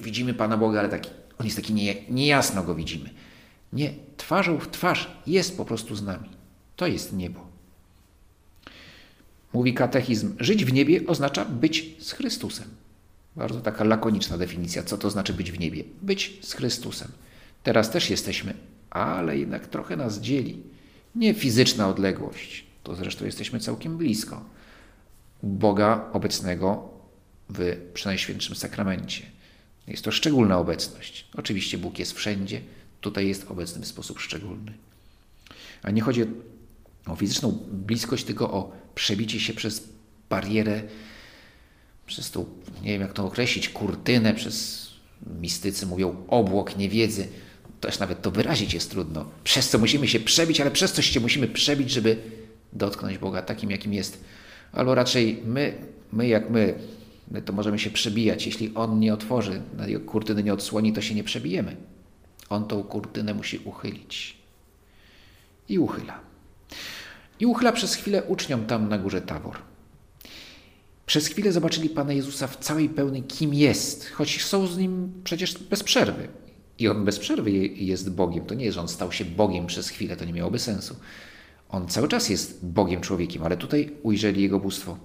widzimy 0.00 0.34
Pana 0.34 0.56
Boga, 0.56 0.80
ale 0.80 0.88
taki, 0.88 1.10
on 1.38 1.46
jest 1.46 1.56
taki 1.56 1.74
nie, 1.74 1.94
niejasno 2.10 2.62
go 2.62 2.74
widzimy. 2.74 3.10
Nie, 3.72 3.94
twarzą 4.16 4.58
w 4.58 4.70
twarz 4.70 5.10
jest 5.26 5.56
po 5.56 5.64
prostu 5.64 5.96
z 5.96 6.02
nami. 6.02 6.28
To 6.76 6.86
jest 6.86 7.12
niebo. 7.12 7.46
Mówi 9.52 9.74
katechizm, 9.74 10.36
żyć 10.40 10.64
w 10.64 10.72
niebie 10.72 11.00
oznacza 11.06 11.44
być 11.44 11.96
z 11.98 12.12
Chrystusem. 12.12 12.81
Bardzo 13.36 13.60
taka 13.60 13.84
lakoniczna 13.84 14.38
definicja, 14.38 14.82
co 14.82 14.98
to 14.98 15.10
znaczy 15.10 15.32
być 15.32 15.52
w 15.52 15.58
niebie. 15.58 15.84
Być 16.02 16.38
z 16.42 16.52
Chrystusem. 16.52 17.08
Teraz 17.62 17.90
też 17.90 18.10
jesteśmy, 18.10 18.54
ale 18.90 19.38
jednak 19.38 19.66
trochę 19.66 19.96
nas 19.96 20.20
dzieli. 20.20 20.62
Nie 21.14 21.34
fizyczna 21.34 21.88
odległość, 21.88 22.66
to 22.82 22.94
zresztą 22.94 23.24
jesteśmy 23.24 23.60
całkiem 23.60 23.98
blisko 23.98 24.44
Boga 25.42 26.10
obecnego 26.12 26.88
w 27.48 27.76
Przenajświętszym 27.94 28.56
Sakramencie. 28.56 29.22
Jest 29.86 30.04
to 30.04 30.12
szczególna 30.12 30.58
obecność. 30.58 31.28
Oczywiście 31.36 31.78
Bóg 31.78 31.98
jest 31.98 32.12
wszędzie, 32.12 32.60
tutaj 33.00 33.28
jest 33.28 33.50
obecny 33.50 33.82
w 33.82 33.86
sposób 33.86 34.20
szczególny. 34.20 34.72
A 35.82 35.90
nie 35.90 36.02
chodzi 36.02 36.24
o 37.06 37.16
fizyczną 37.16 37.58
bliskość, 37.70 38.24
tylko 38.24 38.52
o 38.52 38.72
przebicie 38.94 39.40
się 39.40 39.54
przez 39.54 39.88
barierę, 40.30 40.82
przez 42.06 42.30
tą, 42.30 42.44
nie 42.82 42.90
wiem 42.90 43.00
jak 43.00 43.12
to 43.12 43.26
określić, 43.26 43.68
kurtynę, 43.68 44.34
przez 44.34 44.88
mistycy 45.40 45.86
mówią 45.86 46.16
obłok 46.28 46.76
niewiedzy. 46.76 47.28
Też 47.80 47.98
nawet 47.98 48.22
to 48.22 48.30
wyrazić 48.30 48.74
jest 48.74 48.90
trudno. 48.90 49.30
Przez 49.44 49.70
co 49.70 49.78
musimy 49.78 50.08
się 50.08 50.20
przebić, 50.20 50.60
ale 50.60 50.70
przez 50.70 50.92
coś 50.92 51.06
się 51.06 51.20
musimy 51.20 51.48
przebić, 51.48 51.90
żeby 51.90 52.16
dotknąć 52.72 53.18
Boga 53.18 53.42
takim, 53.42 53.70
jakim 53.70 53.92
jest 53.92 54.24
albo 54.72 54.94
raczej 54.94 55.42
my, 55.44 55.74
my 56.12 56.28
jak 56.28 56.50
my, 56.50 56.74
my 57.30 57.42
to 57.42 57.52
możemy 57.52 57.78
się 57.78 57.90
przebijać. 57.90 58.46
Jeśli 58.46 58.74
On 58.74 59.00
nie 59.00 59.14
otworzy, 59.14 59.62
kurtyny 60.06 60.42
nie 60.42 60.54
odsłoni, 60.54 60.92
to 60.92 61.00
się 61.00 61.14
nie 61.14 61.24
przebijemy. 61.24 61.76
On 62.48 62.68
tą 62.68 62.82
kurtynę 62.82 63.34
musi 63.34 63.58
uchylić. 63.58 64.36
I 65.68 65.78
uchyla. 65.78 66.20
I 67.40 67.46
uchyla 67.46 67.72
przez 67.72 67.94
chwilę 67.94 68.22
uczniom 68.22 68.66
tam 68.66 68.88
na 68.88 68.98
górze 68.98 69.22
Tabor. 69.22 69.58
Przez 71.12 71.26
chwilę 71.26 71.52
zobaczyli 71.52 71.88
Pana 71.88 72.12
Jezusa 72.12 72.46
w 72.46 72.56
całej 72.56 72.88
pełni, 72.88 73.22
kim 73.22 73.54
jest, 73.54 74.10
choć 74.10 74.44
są 74.44 74.66
z 74.66 74.78
Nim 74.78 75.12
przecież 75.24 75.58
bez 75.58 75.82
przerwy. 75.82 76.28
I 76.78 76.88
On 76.88 77.04
bez 77.04 77.18
przerwy 77.18 77.50
jest 77.66 78.10
Bogiem. 78.10 78.46
To 78.46 78.54
nie 78.54 78.64
jest, 78.64 78.74
że 78.74 78.80
On 78.80 78.88
stał 78.88 79.12
się 79.12 79.24
Bogiem 79.24 79.66
przez 79.66 79.88
chwilę, 79.88 80.16
to 80.16 80.24
nie 80.24 80.32
miałoby 80.32 80.58
sensu. 80.58 80.96
On 81.68 81.88
cały 81.88 82.08
czas 82.08 82.28
jest 82.28 82.66
Bogiem 82.66 83.00
człowiekiem, 83.00 83.42
ale 83.42 83.56
tutaj 83.56 83.92
ujrzeli 84.02 84.42
Jego 84.42 84.60
bóstwo. 84.60 84.98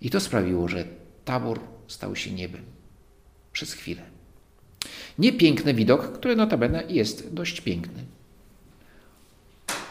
I 0.00 0.10
to 0.10 0.20
sprawiło, 0.20 0.68
że 0.68 0.84
tabor 1.24 1.60
stał 1.88 2.16
się 2.16 2.30
niebem. 2.30 2.62
Przez 3.52 3.72
chwilę. 3.72 4.02
Niepiękny 5.18 5.74
widok, 5.74 6.12
który 6.12 6.36
notabene 6.36 6.84
jest 6.88 7.34
dość 7.34 7.60
piękny. 7.60 8.04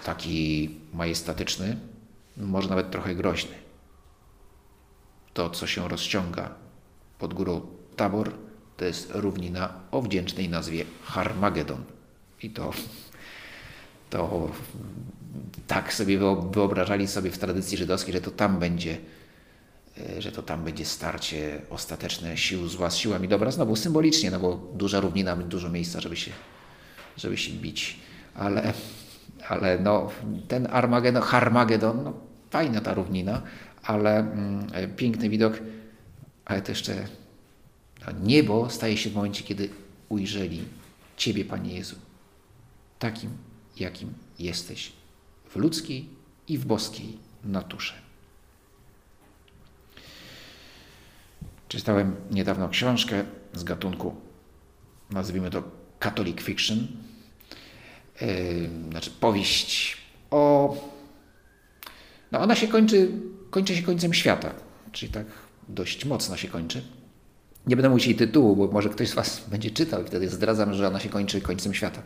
Taki 0.06 0.70
majestatyczny, 0.94 1.78
może 2.38 2.70
nawet 2.70 2.92
trochę 2.92 3.16
groźny. 3.16 3.69
To, 5.34 5.50
co 5.50 5.68
się 5.68 5.88
rozciąga 5.88 6.50
pod 7.20 7.34
górą 7.34 7.62
tabor, 7.96 8.32
To 8.78 8.86
jest 8.86 9.12
równina 9.14 9.74
o 9.92 10.02
wdzięcznej 10.02 10.50
nazwie 10.50 10.86
Harmagedon. 11.04 11.84
I 12.44 12.50
to, 12.50 12.72
to 14.10 14.50
tak 15.68 15.94
sobie 15.94 16.20
wyobrażali 16.52 17.08
sobie 17.08 17.32
w 17.32 17.38
tradycji 17.38 17.78
żydowskiej, 17.78 18.14
że 18.14 18.22
to 18.22 18.32
tam 18.32 18.60
będzie 18.60 18.98
e, 19.98 20.22
że 20.22 20.32
to 20.32 20.44
tam 20.44 20.64
będzie 20.64 20.86
starcie 20.86 21.62
ostateczne 21.70 22.38
sił 22.38 22.68
zła 22.68 22.90
z 22.90 22.98
siłami 22.98 23.28
dobra. 23.28 23.52
Znowu 23.52 23.76
symbolicznie, 23.76 24.32
no 24.32 24.40
bo 24.40 24.56
duża 24.74 25.00
równina, 25.00 25.36
dużo 25.36 25.70
miejsca, 25.70 26.02
żeby 26.02 26.16
się, 26.16 26.32
żeby 27.18 27.38
się 27.38 27.52
bić. 27.52 28.00
Ale, 28.36 28.74
ale 29.48 29.80
no, 29.80 30.10
ten 30.48 30.68
Armagedon, 30.72 31.24
Harmagedon, 31.24 32.04
no, 32.04 32.14
fajna 32.50 32.82
ta 32.82 32.94
równina, 32.94 33.42
ale 33.90 34.20
mm, 34.20 34.96
piękny 34.96 35.30
widok, 35.30 35.60
ale 36.46 36.62
to 36.62 36.72
jeszcze 36.72 37.08
no, 38.08 38.14
niebo 38.24 38.70
staje 38.70 38.98
się 38.98 39.10
w 39.10 39.16
momencie, 39.16 39.44
kiedy 39.44 39.70
ujrzeli 40.10 40.64
Ciebie, 41.18 41.46
Panie 41.46 41.74
Jezu, 41.74 41.96
takim, 43.00 43.30
jakim 43.78 44.14
jesteś 44.40 44.92
w 45.50 45.56
ludzkiej 45.56 46.10
i 46.48 46.58
w 46.58 46.66
boskiej 46.66 47.18
naturze. 47.44 47.94
Czytałem 51.68 52.16
niedawno 52.32 52.70
książkę 52.70 53.24
z 53.54 53.64
gatunku, 53.64 54.16
nazwijmy 55.10 55.50
to 55.50 55.64
Catholic 56.00 56.42
Fiction, 56.42 56.88
yy, 58.22 58.70
znaczy 58.90 59.12
powieść 59.12 59.98
o. 60.32 60.76
No 62.32 62.40
ona 62.40 62.56
się 62.56 62.68
kończy, 62.68 63.12
kończy 63.50 63.76
się 63.76 63.84
końcem 63.84 64.14
świata, 64.14 64.54
czyli 64.92 65.12
tak 65.12 65.26
dość 65.70 66.06
mocno 66.06 66.38
się 66.38 66.48
kończy. 66.48 66.82
Nie 67.68 67.76
będę 67.76 67.90
mówić 67.90 68.06
jej 68.06 68.16
tytułu, 68.16 68.56
bo 68.56 68.68
może 68.68 68.90
ktoś 68.90 69.10
z 69.10 69.14
Was 69.14 69.44
będzie 69.48 69.72
czytał 69.72 70.04
i 70.04 70.06
wtedy 70.06 70.30
zdradzam, 70.30 70.74
że 70.74 70.88
ona 70.88 71.00
się 71.00 71.10
kończy 71.10 71.42
końcem 71.42 71.74
świata 71.74 72.02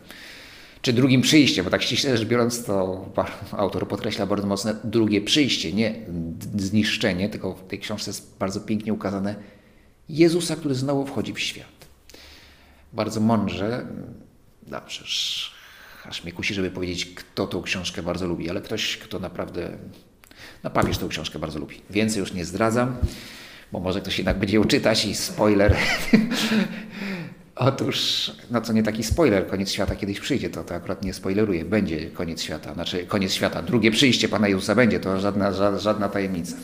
czy 0.84 0.92
drugim 0.92 1.22
przyjściem, 1.22 1.64
bo 1.64 1.70
tak 1.70 1.82
ściśle 1.82 2.16
rzecz 2.16 2.28
biorąc, 2.28 2.64
to 2.64 3.06
autor 3.50 3.88
podkreśla 3.88 4.26
bardzo 4.26 4.46
mocno 4.46 4.74
drugie 4.84 5.20
przyjście, 5.20 5.72
nie 5.72 5.94
zniszczenie, 6.56 7.28
tylko 7.28 7.54
w 7.54 7.66
tej 7.66 7.78
książce 7.78 8.10
jest 8.10 8.38
bardzo 8.38 8.60
pięknie 8.60 8.92
ukazane 8.92 9.34
Jezusa, 10.08 10.56
który 10.56 10.74
znowu 10.74 11.06
wchodzi 11.06 11.32
w 11.32 11.40
świat. 11.40 11.86
Bardzo 12.92 13.20
mądrze, 13.20 13.86
dobrze, 14.62 15.04
aż 16.04 16.24
mnie 16.24 16.32
kusi, 16.32 16.54
żeby 16.54 16.70
powiedzieć, 16.70 17.06
kto 17.06 17.46
tą 17.46 17.62
książkę 17.62 18.02
bardzo 18.02 18.26
lubi, 18.26 18.50
ale 18.50 18.60
ktoś, 18.60 18.96
kto 18.96 19.18
naprawdę, 19.18 19.78
no 20.64 20.70
papież 20.70 20.98
tą 20.98 21.08
książkę 21.08 21.38
bardzo 21.38 21.58
lubi. 21.58 21.80
Więcej 21.90 22.20
już 22.20 22.32
nie 22.32 22.44
zdradzam, 22.44 22.96
bo 23.72 23.80
może 23.80 24.00
ktoś 24.00 24.18
jednak 24.18 24.38
będzie 24.38 24.56
ją 24.56 24.64
czytać 24.64 25.04
i 25.04 25.14
spoiler 25.14 25.76
Otóż, 27.56 28.30
no 28.50 28.60
co 28.60 28.72
nie 28.72 28.82
taki 28.82 29.04
spoiler, 29.04 29.46
koniec 29.46 29.70
świata 29.70 29.96
kiedyś 29.96 30.20
przyjdzie, 30.20 30.50
to, 30.50 30.64
to 30.64 30.74
akurat 30.74 31.04
nie 31.04 31.14
spoileruję, 31.14 31.64
będzie 31.64 32.10
koniec 32.10 32.42
świata, 32.42 32.74
znaczy 32.74 33.06
koniec 33.06 33.32
świata, 33.32 33.62
drugie 33.62 33.90
przyjście 33.90 34.28
Pana 34.28 34.48
Jezusa 34.48 34.74
będzie, 34.74 35.00
to 35.00 35.20
żadna, 35.20 35.52
żadna 35.78 36.08
tajemnica. 36.08 36.56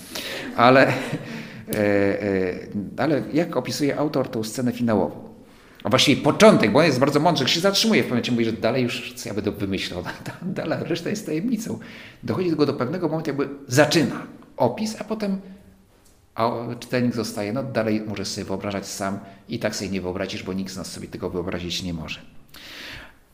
Ale, 0.57 0.87
e, 0.89 0.93
e, 1.75 2.55
ale 2.97 3.23
jak 3.33 3.57
opisuje 3.57 3.99
autor 3.99 4.29
tą 4.29 4.45
scenę 4.45 4.73
finałową? 4.73 5.30
A 5.85 5.89
właściwie 5.89 6.23
początek, 6.23 6.73
bo 6.73 6.79
on 6.79 6.85
jest 6.85 6.99
bardzo 6.99 7.21
mądry, 7.21 7.49
się 7.49 7.61
zatrzymuje 7.61 8.03
w 8.03 8.05
pewnym 8.05 8.17
momencie, 8.17 8.33
mówi, 8.33 8.45
że 8.45 8.53
dalej 8.53 8.83
już, 8.83 9.13
co 9.13 9.29
ja 9.29 9.35
będę 9.35 9.51
wymyślał, 9.51 10.05
dalej, 10.43 10.79
reszta 10.83 11.11
jest 11.11 11.27
tajemnicą. 11.27 11.79
Dochodzi 12.23 12.49
tylko 12.49 12.67
do 12.67 12.75
pewnego 12.75 13.09
momentu, 13.09 13.31
jakby 13.31 13.49
zaczyna 13.69 14.27
opis, 14.57 15.01
a 15.01 15.05
potem 15.05 15.41
a 16.35 16.51
czytelnik 16.81 17.15
zostaje, 17.15 17.53
no 17.53 17.63
dalej 17.63 18.01
możesz 18.01 18.29
sobie 18.29 18.45
wyobrażać 18.45 18.87
sam 18.87 19.19
i 19.49 19.59
tak 19.59 19.77
sobie 19.77 19.91
nie 19.91 20.01
wyobrazisz, 20.01 20.43
bo 20.43 20.53
nikt 20.53 20.73
z 20.73 20.77
nas 20.77 20.93
sobie 20.93 21.09
tego 21.09 21.31
wyobrazić 21.31 21.83
nie 21.83 21.95
może. 21.95 22.21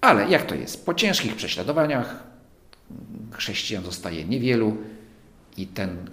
Ale 0.01 0.31
jak 0.31 0.47
to 0.47 0.55
jest? 0.55 0.87
Po 0.87 0.95
ciężkich 0.95 1.37
prześladowaniach 1.37 2.23
chrześcijan 3.33 3.85
zostaje 3.85 4.25
niewielu 4.25 4.77
i 5.57 5.67
ten, 5.67 6.11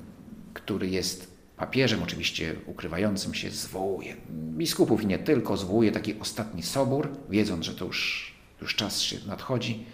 który 0.53 0.89
jest 0.89 1.32
papieżem, 1.57 2.03
oczywiście 2.03 2.55
ukrywającym 2.65 3.33
się, 3.33 3.51
zwołuje 3.51 4.15
biskupów 4.29 5.03
i 5.03 5.05
nie 5.05 5.19
tylko, 5.19 5.57
zwołuje 5.57 5.91
taki 5.91 6.19
ostatni 6.19 6.63
sobór, 6.63 7.09
wiedząc, 7.29 7.65
że 7.65 7.75
to 7.75 7.85
już, 7.85 8.33
już 8.61 8.75
czas 8.75 9.01
się 9.01 9.17
nadchodzi. 9.27 9.85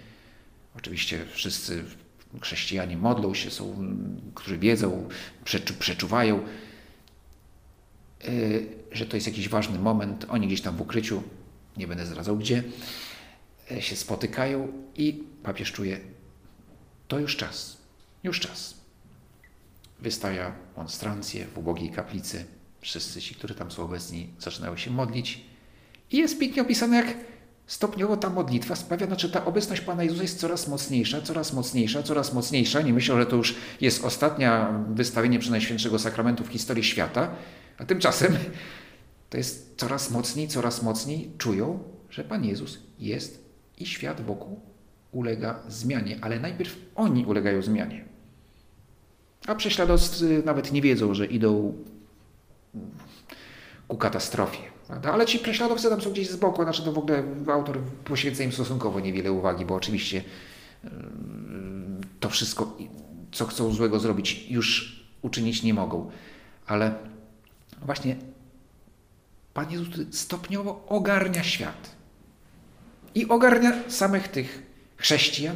Oczywiście 0.78 1.26
wszyscy 1.32 1.84
chrześcijanie 2.41 2.98
modlą 2.98 3.34
się, 3.34 3.52
są, 3.52 3.95
którzy 4.36 4.58
wiedzą, 4.58 5.10
przeczuwają, 5.80 6.43
Y, 8.28 8.67
że 8.91 9.06
to 9.06 9.17
jest 9.17 9.28
jakiś 9.28 9.50
ważny 9.50 9.80
moment. 9.80 10.26
Oni 10.30 10.48
gdzieś 10.48 10.62
tam 10.62 10.78
w 10.78 10.82
ukryciu, 10.82 11.24
nie 11.78 11.88
będę 11.88 12.06
zdradzał 12.06 12.38
gdzie, 12.38 12.63
y, 13.72 13.82
się 13.82 13.95
spotykają 13.95 14.67
i 14.95 15.24
papież 15.43 15.72
czuje, 15.72 16.00
to 17.08 17.19
już 17.19 17.38
czas, 17.38 17.78
już 18.24 18.39
czas. 18.39 18.78
Wystawia 20.01 20.55
monstrancję 20.77 21.45
w 21.45 21.57
ubogiej 21.57 21.89
kaplicy. 21.89 22.45
Wszyscy 22.81 23.21
ci, 23.21 23.35
którzy 23.35 23.55
tam 23.55 23.71
są 23.71 23.83
obecni, 23.83 24.29
zaczynają 24.39 24.77
się 24.77 24.91
modlić. 24.91 25.45
I 26.12 26.17
jest 26.17 26.39
pięknie 26.39 26.62
opisane, 26.62 26.97
jak 26.97 27.07
stopniowo 27.67 28.17
ta 28.17 28.29
modlitwa 28.29 28.75
sprawia, 28.75 29.07
znaczy 29.07 29.29
ta 29.29 29.45
obecność 29.45 29.81
Pana 29.81 30.03
Jezusa 30.03 30.21
jest 30.21 30.39
coraz 30.39 30.67
mocniejsza, 30.67 31.21
coraz 31.21 31.53
mocniejsza, 31.53 32.03
coraz 32.03 32.33
mocniejsza. 32.33 32.81
Nie 32.81 32.93
myślę, 32.93 33.15
że 33.15 33.25
to 33.25 33.35
już 33.35 33.55
jest 33.81 34.05
ostatnia 34.05 34.79
wystawienie 34.89 35.39
Przenajświętszego 35.39 35.99
Sakramentu 35.99 36.43
w 36.43 36.47
historii 36.47 36.83
świata, 36.83 37.31
a 37.77 37.85
tymczasem 37.85 38.38
to 39.29 39.38
jest 39.38 39.73
coraz 39.77 40.12
mocniej, 40.12 40.47
coraz 40.47 40.83
mocniej 40.83 41.31
czują, 41.38 41.79
że 42.09 42.23
Pan 42.23 42.45
Jezus 42.45 42.79
jest 42.99 43.45
i 43.77 43.85
świat 43.85 44.21
wokół 44.21 44.59
ulega 45.12 45.63
zmianie, 45.67 46.17
ale 46.21 46.39
najpierw 46.39 46.75
oni 46.95 47.25
ulegają 47.25 47.62
zmianie. 47.62 48.05
A 49.49 49.55
prześladowcy 49.55 50.41
nawet 50.45 50.71
nie 50.71 50.81
wiedzą, 50.81 51.13
że 51.13 51.25
idą 51.25 51.73
ku 53.88 53.97
katastrofie. 53.97 54.62
Prawda? 54.88 55.13
Ale 55.13 55.25
ci 55.25 55.39
prześladowcy 55.39 55.89
tam 55.89 56.01
są 56.01 56.12
gdzieś 56.12 56.29
z 56.29 56.35
boku, 56.35 56.63
znaczy 56.63 56.83
to 56.83 56.91
w 56.91 56.97
ogóle 56.97 57.23
autor 57.53 57.79
poświęca 58.03 58.43
im 58.43 58.51
stosunkowo 58.51 58.99
niewiele 58.99 59.31
uwagi, 59.31 59.65
bo 59.65 59.75
oczywiście 59.75 60.23
to 62.19 62.29
wszystko, 62.29 62.77
co 63.31 63.45
chcą 63.45 63.71
złego 63.71 63.99
zrobić, 63.99 64.45
już 64.49 64.99
uczynić 65.21 65.63
nie 65.63 65.73
mogą. 65.73 66.12
Ale 66.67 66.93
właśnie 67.81 68.15
Pan 69.53 69.71
Jezus 69.71 69.88
stopniowo 70.12 70.85
ogarnia 70.88 71.43
świat. 71.43 71.95
I 73.15 73.27
ogarnia 73.27 73.73
samych 73.88 74.27
tych 74.27 74.63
chrześcijan. 74.97 75.55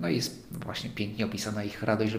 No 0.00 0.08
i 0.08 0.16
jest 0.16 0.46
właśnie 0.50 0.90
pięknie 0.90 1.26
opisana 1.26 1.64
ich 1.64 1.82
radość, 1.82 2.12
że, 2.12 2.18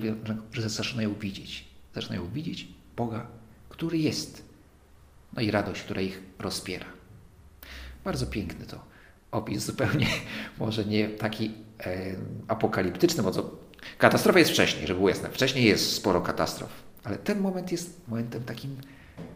że 0.52 0.70
zaczynają 0.70 1.14
widzieć. 1.14 1.66
Zaczynają 1.96 2.30
widzieć 2.30 2.68
Boga, 2.96 3.28
który 3.70 3.98
jest. 3.98 4.44
No 5.34 5.42
i 5.42 5.52
radość, 5.52 5.82
która 5.82 6.02
ich 6.02 6.22
rozpiera. 6.40 6.86
Bardzo 8.04 8.26
piękny 8.26 8.66
to 8.66 8.86
opis, 9.32 9.64
zupełnie 9.66 10.08
może 10.60 10.86
nie 10.86 11.10
taki 11.10 11.52
e, 11.80 12.16
apokaliptyczny, 12.48 13.24
bo 13.24 13.58
katastrofa 13.98 14.40
jest 14.40 14.52
wcześniej, 14.52 14.88
żeby 14.88 14.98
było 14.98 15.10
jasne. 15.10 15.30
Wcześniej 15.30 15.66
jest 15.66 15.96
sporo 15.96 16.22
katastrof 16.22 16.92
ale 17.04 17.18
ten 17.18 17.40
moment 17.40 17.72
jest 17.72 18.08
momentem 18.08 18.44
takim 18.44 18.78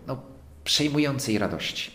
no, 0.07 0.21
przejmującej 0.63 1.37
radości. 1.37 1.91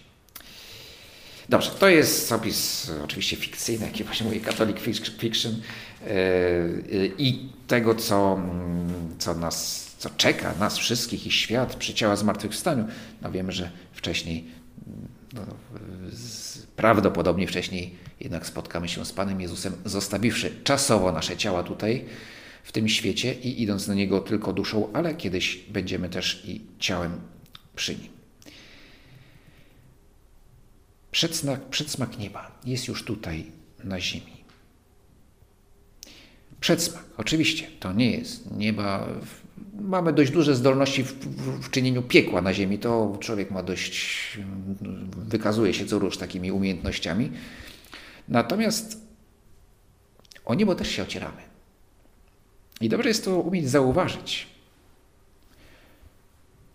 Dobrze, 1.49 1.71
to 1.71 1.89
jest 1.89 2.33
opis 2.33 2.91
oczywiście 3.05 3.37
fikcyjny, 3.37 3.87
jak 3.87 4.07
właśnie 4.07 4.27
mówię, 4.27 4.41
Catholic 4.41 4.79
Fiction 5.19 5.63
i 7.19 7.49
tego, 7.67 7.95
co, 7.95 8.35
mm, 8.35 9.19
co 9.19 9.35
nas, 9.35 9.87
co 9.99 10.11
czeka 10.11 10.55
nas 10.61 10.79
wszystkich 10.79 11.27
i 11.27 11.31
świat 11.31 11.75
przy 11.75 11.95
ciała 11.95 12.17
zmartwychwstaniu. 12.17 12.85
No 13.23 13.31
wiemy, 13.31 13.53
że 13.53 13.71
wcześniej, 13.93 14.45
no, 15.35 15.43
prawdopodobnie 16.77 17.47
wcześniej 17.47 17.95
jednak 18.21 18.47
spotkamy 18.47 18.89
się 18.89 19.05
z 19.05 19.13
Panem 19.13 19.41
Jezusem, 19.41 19.73
zostawiwszy 19.85 20.55
czasowo 20.65 21.13
nasze 21.13 21.37
ciała 21.37 21.63
tutaj, 21.63 22.05
w 22.65 22.73
tym 22.73 22.89
świecie 22.89 23.35
i 23.35 23.63
idąc 23.63 23.87
do 23.87 23.95
Niego 23.95 24.21
tylko 24.21 24.53
duszą, 24.53 24.93
ale 24.93 25.15
kiedyś 25.15 25.57
będziemy 25.57 26.09
też 26.09 26.43
i 26.45 26.61
ciałem 26.79 27.21
przy 27.77 27.97
Nim. 27.97 28.09
Przedsmak, 31.11 31.69
przedsmak 31.69 32.19
nieba 32.19 32.61
jest 32.65 32.89
już 32.89 33.05
tutaj 33.05 33.53
na 33.85 34.01
ziemi. 34.01 34.40
Przedsmak, 36.61 37.05
oczywiście, 37.17 37.67
to 37.81 37.93
nie 37.93 38.11
jest 38.11 38.51
nieba. 38.51 39.09
Mamy 39.81 40.13
dość 40.13 40.31
duże 40.31 40.57
zdolności 40.57 41.05
w, 41.05 41.13
w, 41.13 41.67
w 41.67 41.71
czynieniu 41.71 42.03
piekła 42.03 42.43
na 42.43 42.55
ziemi. 42.55 42.79
To 42.79 43.17
człowiek 43.21 43.51
ma 43.51 43.63
dość, 43.63 44.39
wykazuje 45.17 45.75
się 45.75 45.87
co 45.87 45.99
róż 45.99 46.17
takimi 46.17 46.53
umiejętnościami. 46.53 47.31
Natomiast 48.29 49.01
o 50.45 50.55
niebo 50.55 50.75
też 50.75 50.89
się 50.91 51.03
ocieramy. 51.03 51.43
I 52.81 52.89
dobrze 52.89 53.09
jest 53.09 53.25
to 53.25 53.41
umieć 53.41 53.71
zauważyć. 53.71 54.47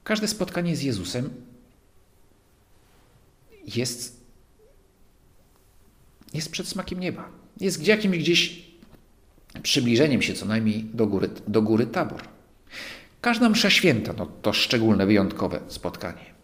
Każde 0.03 0.27
spotkanie 0.27 0.75
z 0.75 0.83
Jezusem 0.83 1.29
jest, 3.75 4.21
jest 6.33 6.51
przed 6.51 6.67
smakiem 6.67 6.99
nieba. 6.99 7.29
Jest 7.59 7.87
jakimś 7.87 8.17
gdzieś 8.17 8.65
przybliżeniem 9.61 10.21
się 10.21 10.33
co 10.33 10.45
najmniej 10.45 10.83
do 10.93 11.07
góry, 11.07 11.29
do 11.47 11.61
góry 11.61 11.87
Tabor. 11.87 12.21
Każda 13.21 13.49
msza 13.49 13.69
święta 13.69 14.13
no, 14.17 14.25
to 14.41 14.53
szczególne, 14.53 15.05
wyjątkowe 15.05 15.59
spotkanie. 15.67 16.35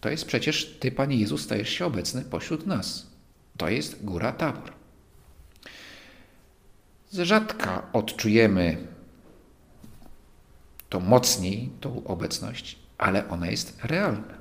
To 0.00 0.08
jest 0.08 0.24
przecież 0.24 0.76
Ty, 0.80 0.92
Panie 0.92 1.16
Jezus, 1.16 1.42
stajesz 1.42 1.68
się 1.68 1.86
obecny 1.86 2.22
pośród 2.22 2.66
nas. 2.66 3.06
To 3.56 3.68
jest 3.68 4.04
góra 4.04 4.32
Tabor. 4.32 4.72
Z 7.10 7.18
rzadka 7.18 7.86
odczujemy 7.92 8.76
to 10.88 11.00
mocniej, 11.00 11.70
tą 11.80 12.04
obecność, 12.04 12.78
ale 12.98 13.28
ona 13.28 13.50
jest 13.50 13.78
realna. 13.84 14.40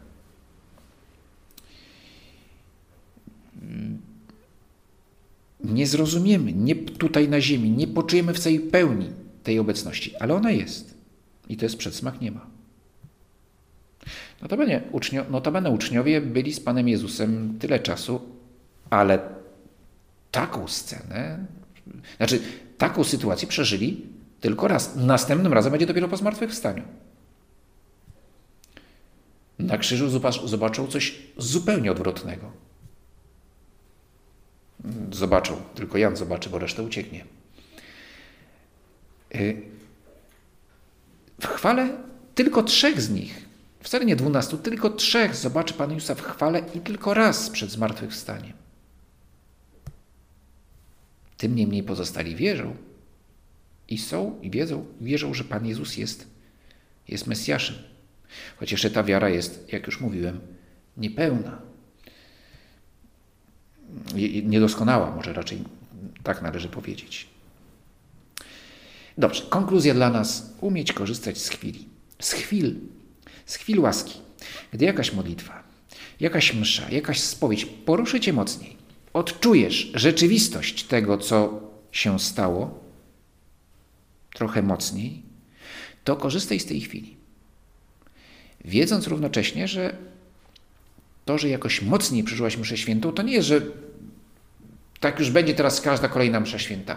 Nie 5.64 5.88
zrozumiemy, 5.88 6.54
nie 6.54 6.76
tutaj 6.76 7.30
na 7.30 7.42
ziemi, 7.42 7.70
nie 7.70 7.88
poczujemy 7.88 8.34
w 8.34 8.40
całej 8.40 8.60
pełni 8.60 9.10
tej 9.44 9.60
obecności, 9.60 10.16
ale 10.16 10.34
ona 10.34 10.52
jest. 10.52 10.98
I 11.50 11.58
to 11.58 11.66
jest 11.66 11.78
przedsmak 11.78 12.22
nieba. 12.22 12.48
Notabene, 14.42 14.82
ucznio, 14.92 15.26
notabene 15.30 15.70
uczniowie 15.70 16.22
byli 16.22 16.54
z 16.54 16.60
Panem 16.60 16.88
Jezusem 16.88 17.58
tyle 17.60 17.80
czasu, 17.80 18.22
ale 18.90 19.20
taką 20.32 20.68
scenę, 20.68 21.46
znaczy 22.18 22.40
taką 22.78 23.04
sytuację 23.04 23.48
przeżyli 23.48 24.06
tylko 24.42 24.68
raz. 24.68 24.96
Następnym 24.96 25.54
razem 25.54 25.72
będzie 25.72 25.86
dopiero 25.86 26.08
po 26.08 26.18
zmartwychwstaniu. 26.18 26.84
Na 29.60 29.78
krzyżu 29.78 30.20
zobaczą 30.46 30.88
coś 30.88 31.16
zupełnie 31.38 31.92
odwrotnego. 31.92 32.52
Zobaczą, 35.12 35.62
tylko 35.76 35.98
Jan 35.98 36.16
zobaczy, 36.16 36.50
bo 36.50 36.60
reszta 36.60 36.82
ucieknie. 36.82 37.26
Y, 39.36 39.62
w 41.42 41.48
chwale 41.48 41.98
tylko 42.36 42.64
trzech 42.64 43.02
z 43.02 43.10
nich, 43.10 43.46
wcale 43.80 44.06
nie 44.06 44.16
dwunastu, 44.16 44.58
tylko 44.58 44.90
trzech 44.90 45.36
zobaczy 45.36 45.74
Pan 45.74 45.92
Jezusa 45.92 46.16
w 46.16 46.22
chwale 46.22 46.62
i 46.74 46.80
tylko 46.80 47.14
raz 47.14 47.50
przed 47.50 47.72
zmartwychwstaniem. 47.72 48.54
Tym 51.38 51.56
niemniej 51.56 51.84
pozostali 51.84 52.36
wierzą 52.36 52.76
i 53.88 53.98
są 53.98 54.40
i 54.42 54.50
wiedzą, 54.50 54.86
wierzą, 55.02 55.34
że 55.34 55.44
Pan 55.44 55.66
Jezus 55.66 55.98
jest, 55.98 56.28
jest 57.08 57.28
Mesjaszem. 57.28 57.76
Chociaż 58.58 58.88
ta 58.94 59.04
wiara 59.04 59.30
jest, 59.30 59.74
jak 59.74 59.86
już 59.86 60.02
mówiłem, 60.02 60.40
niepełna. 60.98 61.69
Niedoskonała, 64.44 65.16
może 65.16 65.34
raczej 65.34 65.64
tak 66.24 66.42
należy 66.42 66.68
powiedzieć. 66.68 67.28
Dobrze, 69.18 69.44
konkluzja 69.50 69.94
dla 69.94 70.10
nas: 70.10 70.54
umieć 70.62 70.94
korzystać 70.94 71.38
z 71.38 71.50
chwili. 71.50 71.88
Z 72.20 72.32
chwil, 72.32 72.76
z 73.46 73.56
chwil 73.56 73.80
łaski. 73.80 74.20
Gdy 74.74 74.86
jakaś 74.86 75.14
modlitwa, 75.14 75.64
jakaś 76.20 76.54
msza, 76.54 76.90
jakaś 76.90 77.20
spowiedź 77.20 77.66
poruszy 77.66 78.20
cię 78.20 78.34
mocniej, 78.34 78.78
odczujesz 79.14 79.92
rzeczywistość 79.94 80.84
tego, 80.84 81.18
co 81.18 81.62
się 81.92 82.20
stało, 82.20 82.80
trochę 84.34 84.62
mocniej, 84.62 85.22
to 86.04 86.16
korzystaj 86.16 86.60
z 86.60 86.66
tej 86.66 86.82
chwili. 86.82 87.18
Wiedząc 88.66 89.08
równocześnie, 89.08 89.68
że 89.68 89.98
to, 91.30 91.38
że 91.38 91.50
jakoś 91.50 91.82
mocniej 91.82 92.24
przeżyłaś 92.24 92.58
mszę 92.58 92.78
świętą, 92.78 93.12
to 93.12 93.24
nie 93.24 93.34
jest, 93.34 93.48
że 93.48 93.62
tak 95.00 95.20
już 95.20 95.32
będzie 95.32 95.54
teraz 95.54 95.82
każda 95.82 96.08
kolejna 96.08 96.40
msza 96.40 96.60
święta. 96.60 96.96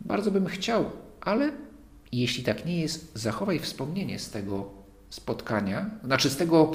Bardzo 0.00 0.30
bym 0.30 0.46
chciał, 0.46 0.90
ale 1.20 1.52
jeśli 2.12 2.44
tak 2.44 2.66
nie 2.66 2.80
jest, 2.80 3.12
zachowaj 3.14 3.58
wspomnienie 3.58 4.18
z 4.18 4.30
tego 4.30 4.70
spotkania, 5.10 5.90
znaczy 6.04 6.30
z 6.30 6.36
tego, 6.36 6.72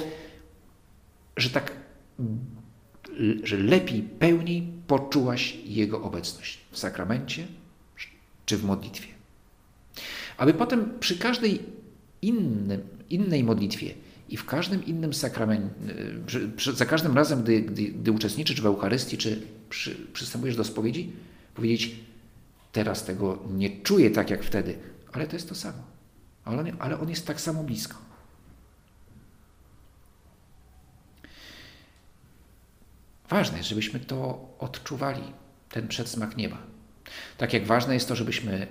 że 1.36 1.50
tak, 1.50 1.72
że 3.42 3.56
lepiej, 3.56 4.02
pełniej 4.02 4.68
poczułaś 4.86 5.56
Jego 5.64 6.02
obecność 6.02 6.58
w 6.70 6.78
sakramencie 6.78 7.46
czy 8.46 8.56
w 8.56 8.64
modlitwie. 8.64 9.08
Aby 10.36 10.54
potem 10.54 10.98
przy 11.00 11.18
każdej 11.18 11.62
innym, 12.22 12.80
innej 13.10 13.44
modlitwie 13.44 13.94
i 14.32 14.36
w 14.36 14.46
każdym 14.46 14.84
innym 14.84 15.14
sakramencie, 15.14 15.74
za 16.74 16.86
każdym 16.86 17.16
razem, 17.16 17.42
gdy, 17.42 17.62
gdy, 17.62 17.82
gdy 17.82 18.12
uczestniczysz 18.12 18.60
w 18.60 18.66
Eucharystii, 18.66 19.18
czy 19.18 19.42
przy, 19.70 19.94
przystępujesz 20.12 20.56
do 20.56 20.64
spowiedzi, 20.64 21.12
powiedzieć, 21.54 21.94
teraz 22.72 23.04
tego 23.04 23.38
nie 23.50 23.82
czuję 23.82 24.10
tak 24.10 24.30
jak 24.30 24.44
wtedy, 24.44 24.78
ale 25.12 25.26
to 25.26 25.36
jest 25.36 25.48
to 25.48 25.54
samo. 25.54 25.82
Ale 26.44 26.58
on, 26.58 26.66
ale 26.78 27.00
on 27.00 27.08
jest 27.08 27.26
tak 27.26 27.40
samo 27.40 27.62
blisko. 27.62 27.96
Ważne 33.28 33.58
jest, 33.58 33.68
żebyśmy 33.68 34.00
to 34.00 34.48
odczuwali, 34.58 35.22
ten 35.68 35.88
przedsmak 35.88 36.36
nieba. 36.36 36.58
Tak 37.38 37.52
jak 37.52 37.66
ważne 37.66 37.94
jest 37.94 38.08
to, 38.08 38.16
żebyśmy 38.16 38.66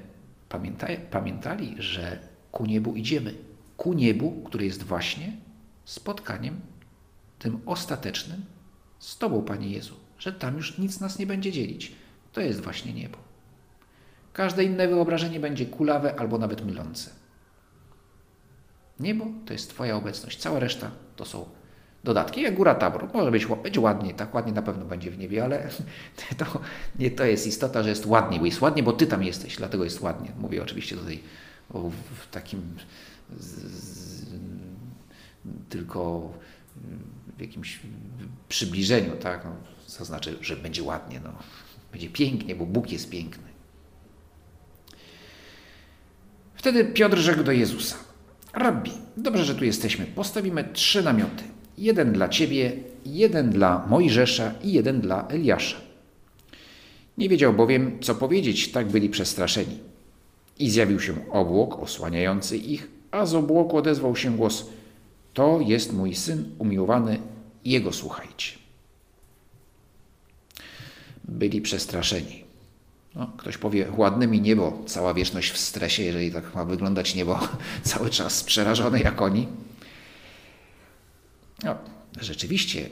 pamiętali, 1.11 1.75
że 1.79 2.19
ku 2.51 2.65
niebu 2.65 2.95
idziemy. 2.95 3.33
Ku 3.77 3.93
niebu, 3.93 4.31
które 4.31 4.65
jest 4.65 4.83
właśnie 4.83 5.50
spotkaniem 5.91 6.59
tym 7.39 7.61
ostatecznym 7.65 8.45
z 8.99 9.17
Tobą, 9.17 9.41
Panie 9.41 9.69
Jezu. 9.69 9.95
Że 10.19 10.33
tam 10.33 10.57
już 10.57 10.77
nic 10.77 10.99
nas 10.99 11.19
nie 11.19 11.27
będzie 11.27 11.51
dzielić. 11.51 11.91
To 12.33 12.41
jest 12.41 12.61
właśnie 12.61 12.93
niebo. 12.93 13.17
Każde 14.33 14.63
inne 14.63 14.87
wyobrażenie 14.87 15.39
będzie 15.39 15.65
kulawe 15.65 16.19
albo 16.19 16.37
nawet 16.37 16.65
mylące. 16.65 17.09
Niebo 18.99 19.25
to 19.45 19.53
jest 19.53 19.69
Twoja 19.69 19.95
obecność. 19.95 20.39
Cała 20.39 20.59
reszta 20.59 20.91
to 21.15 21.25
są 21.25 21.45
dodatki. 22.03 22.41
Jak 22.41 22.55
góra 22.55 22.75
Tabor. 22.75 23.09
Może 23.13 23.31
być 23.31 23.45
będzie 23.45 23.79
ładnie, 23.79 24.13
tak 24.13 24.33
ładnie 24.33 24.53
na 24.53 24.61
pewno 24.61 24.85
będzie 24.85 25.11
w 25.11 25.17
niebie, 25.17 25.43
ale 25.43 25.69
to 26.37 26.45
nie 26.99 27.11
to 27.11 27.25
jest 27.25 27.47
istota, 27.47 27.83
że 27.83 27.89
jest 27.89 28.05
ładnie, 28.05 28.39
bo 28.39 28.45
jest 28.45 28.61
ładnie, 28.61 28.83
bo 28.83 28.93
Ty 28.93 29.07
tam 29.07 29.23
jesteś, 29.23 29.57
dlatego 29.57 29.83
jest 29.83 30.01
ładnie. 30.01 30.31
Mówię 30.37 30.63
oczywiście 30.63 30.95
tutaj 30.95 31.19
o, 31.73 31.89
w 31.89 32.27
takim 32.31 32.61
z, 33.37 33.45
z, 33.45 34.25
tylko 35.69 36.31
w 37.37 37.41
jakimś 37.41 37.79
przybliżeniu, 38.49 39.17
tak? 39.17 39.45
No, 39.45 40.05
znaczy, 40.05 40.37
że 40.41 40.55
będzie 40.55 40.83
ładnie, 40.83 41.19
no. 41.23 41.33
będzie 41.91 42.09
pięknie, 42.09 42.55
bo 42.55 42.65
Bóg 42.65 42.91
jest 42.91 43.09
piękny. 43.09 43.43
Wtedy 46.55 46.85
Piotr 46.85 47.17
rzekł 47.17 47.43
do 47.43 47.51
Jezusa: 47.51 47.95
Rabbi, 48.53 48.91
dobrze, 49.17 49.45
że 49.45 49.55
tu 49.55 49.65
jesteśmy. 49.65 50.05
Postawimy 50.05 50.69
trzy 50.73 51.03
namioty 51.03 51.43
jeden 51.77 52.13
dla 52.13 52.29
ciebie, 52.29 52.71
jeden 53.05 53.49
dla 53.49 53.85
Mojżesza 53.87 54.53
i 54.63 54.71
jeden 54.71 55.01
dla 55.01 55.27
Eliasza. 55.27 55.77
Nie 57.17 57.29
wiedział 57.29 57.53
bowiem, 57.53 57.97
co 58.01 58.15
powiedzieć, 58.15 58.71
tak 58.71 58.87
byli 58.87 59.09
przestraszeni. 59.09 59.79
I 60.59 60.69
zjawił 60.69 60.99
się 60.99 61.31
obłok 61.31 61.79
osłaniający 61.79 62.57
ich, 62.57 62.87
a 63.11 63.25
z 63.25 63.35
obłoku 63.35 63.77
odezwał 63.77 64.15
się 64.15 64.37
głos: 64.37 64.69
To 65.33 65.59
jest 65.61 65.93
mój 65.93 66.15
syn 66.15 66.55
umiłowany, 66.57 67.19
jego 67.65 67.93
słuchajcie. 67.93 68.51
Byli 71.23 71.61
przestraszeni. 71.61 72.43
No, 73.15 73.31
ktoś 73.37 73.57
powie, 73.57 73.87
ładne 73.97 74.27
mi 74.27 74.41
niebo, 74.41 74.83
cała 74.85 75.13
wieczność 75.13 75.51
w 75.51 75.57
stresie, 75.57 76.03
jeżeli 76.03 76.31
tak 76.31 76.55
ma 76.55 76.65
wyglądać 76.65 77.15
niebo, 77.15 77.39
cały 77.83 78.09
czas 78.09 78.43
przerażone 78.43 78.99
jak 78.99 79.21
oni. 79.21 79.47
No, 81.63 81.75
rzeczywiście, 82.21 82.89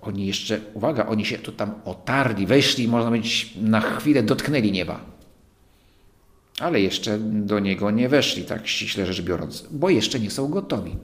oni 0.00 0.26
jeszcze, 0.26 0.60
uwaga, 0.74 1.06
oni 1.06 1.26
się 1.26 1.38
tu 1.38 1.52
tam 1.52 1.74
otarli, 1.84 2.46
weszli, 2.46 2.88
można 2.88 3.10
powiedzieć, 3.10 3.54
na 3.56 3.80
chwilę 3.80 4.22
dotknęli 4.22 4.72
nieba. 4.72 5.00
Ale 6.60 6.80
jeszcze 6.80 7.18
do 7.18 7.58
niego 7.58 7.90
nie 7.90 8.08
weszli, 8.08 8.44
tak 8.44 8.68
ściśle 8.68 9.06
rzecz 9.06 9.22
biorąc, 9.22 9.66
bo 9.70 9.90
jeszcze 9.90 10.20
nie 10.20 10.30
są 10.30 10.48
gotowi. 10.48 10.96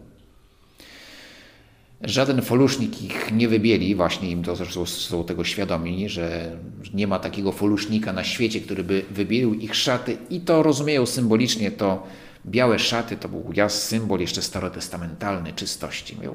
Żaden 2.00 2.42
folusznik 2.42 3.02
ich 3.02 3.32
nie 3.32 3.48
wybieli, 3.48 3.94
właśnie 3.94 4.30
im 4.30 4.42
to 4.42 4.56
zresztą 4.56 4.86
są 4.86 5.24
tego 5.24 5.44
świadomi, 5.44 6.08
że 6.08 6.56
nie 6.94 7.06
ma 7.06 7.18
takiego 7.18 7.52
folusznika 7.52 8.12
na 8.12 8.24
świecie, 8.24 8.60
który 8.60 8.84
by 8.84 9.04
wybielił 9.10 9.54
ich 9.54 9.74
szaty 9.74 10.18
i 10.30 10.40
to 10.40 10.62
rozumieją 10.62 11.06
symbolicznie, 11.06 11.70
to 11.70 12.06
białe 12.46 12.78
szaty 12.78 13.16
to 13.16 13.28
był 13.28 13.52
jas 13.54 13.82
symbol 13.82 14.20
jeszcze 14.20 14.42
starotestamentalny 14.42 15.52
czystości. 15.52 16.16
Mówią, 16.16 16.34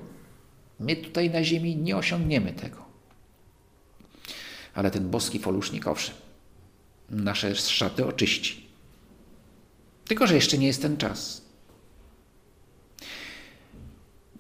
My 0.80 0.96
tutaj 0.96 1.30
na 1.30 1.44
ziemi 1.44 1.76
nie 1.76 1.98
osiągniemy 1.98 2.54
tego. 2.54 2.86
Ale 4.74 4.92
ten 4.92 5.10
boski 5.10 5.40
folusznik, 5.40 5.88
owszem, 5.88 6.16
nasze 7.10 7.56
szaty 7.56 8.06
oczyści. 8.06 8.66
Tylko, 10.08 10.28
że 10.28 10.36
jeszcze 10.36 10.58
nie 10.58 10.68
jest 10.68 10.82
ten 10.82 10.98
czas. 10.98 11.45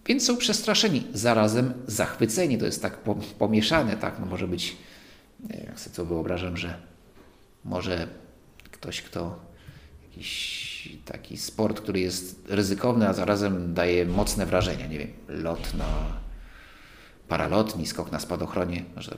Więc 0.05 0.25
są 0.25 0.37
przestraszeni, 0.37 1.07
zarazem 1.13 1.73
zachwyceni. 1.87 2.57
To 2.57 2.65
jest 2.65 2.81
tak 2.81 2.97
pomieszane, 3.39 3.97
tak? 3.97 4.19
No 4.19 4.25
może 4.25 4.47
być, 4.47 4.77
jak 5.67 5.79
sobie 5.79 5.95
to 5.95 6.05
wyobrażam, 6.05 6.57
że 6.57 6.77
może 7.63 8.07
ktoś, 8.71 9.01
kto 9.01 9.39
jakiś 10.09 10.89
taki 11.05 11.37
sport, 11.37 11.81
który 11.81 11.99
jest 11.99 12.45
ryzykowny, 12.49 13.07
a 13.07 13.13
zarazem 13.13 13.73
daje 13.73 14.05
mocne 14.05 14.45
wrażenia. 14.45 14.87
Nie 14.87 14.99
wiem, 14.99 15.09
lot 15.27 15.73
na 15.73 15.85
paralotni, 17.27 17.87
skok 17.87 18.11
na 18.11 18.19
spadochronie. 18.19 18.83
Może 18.95 19.11
to 19.11 19.17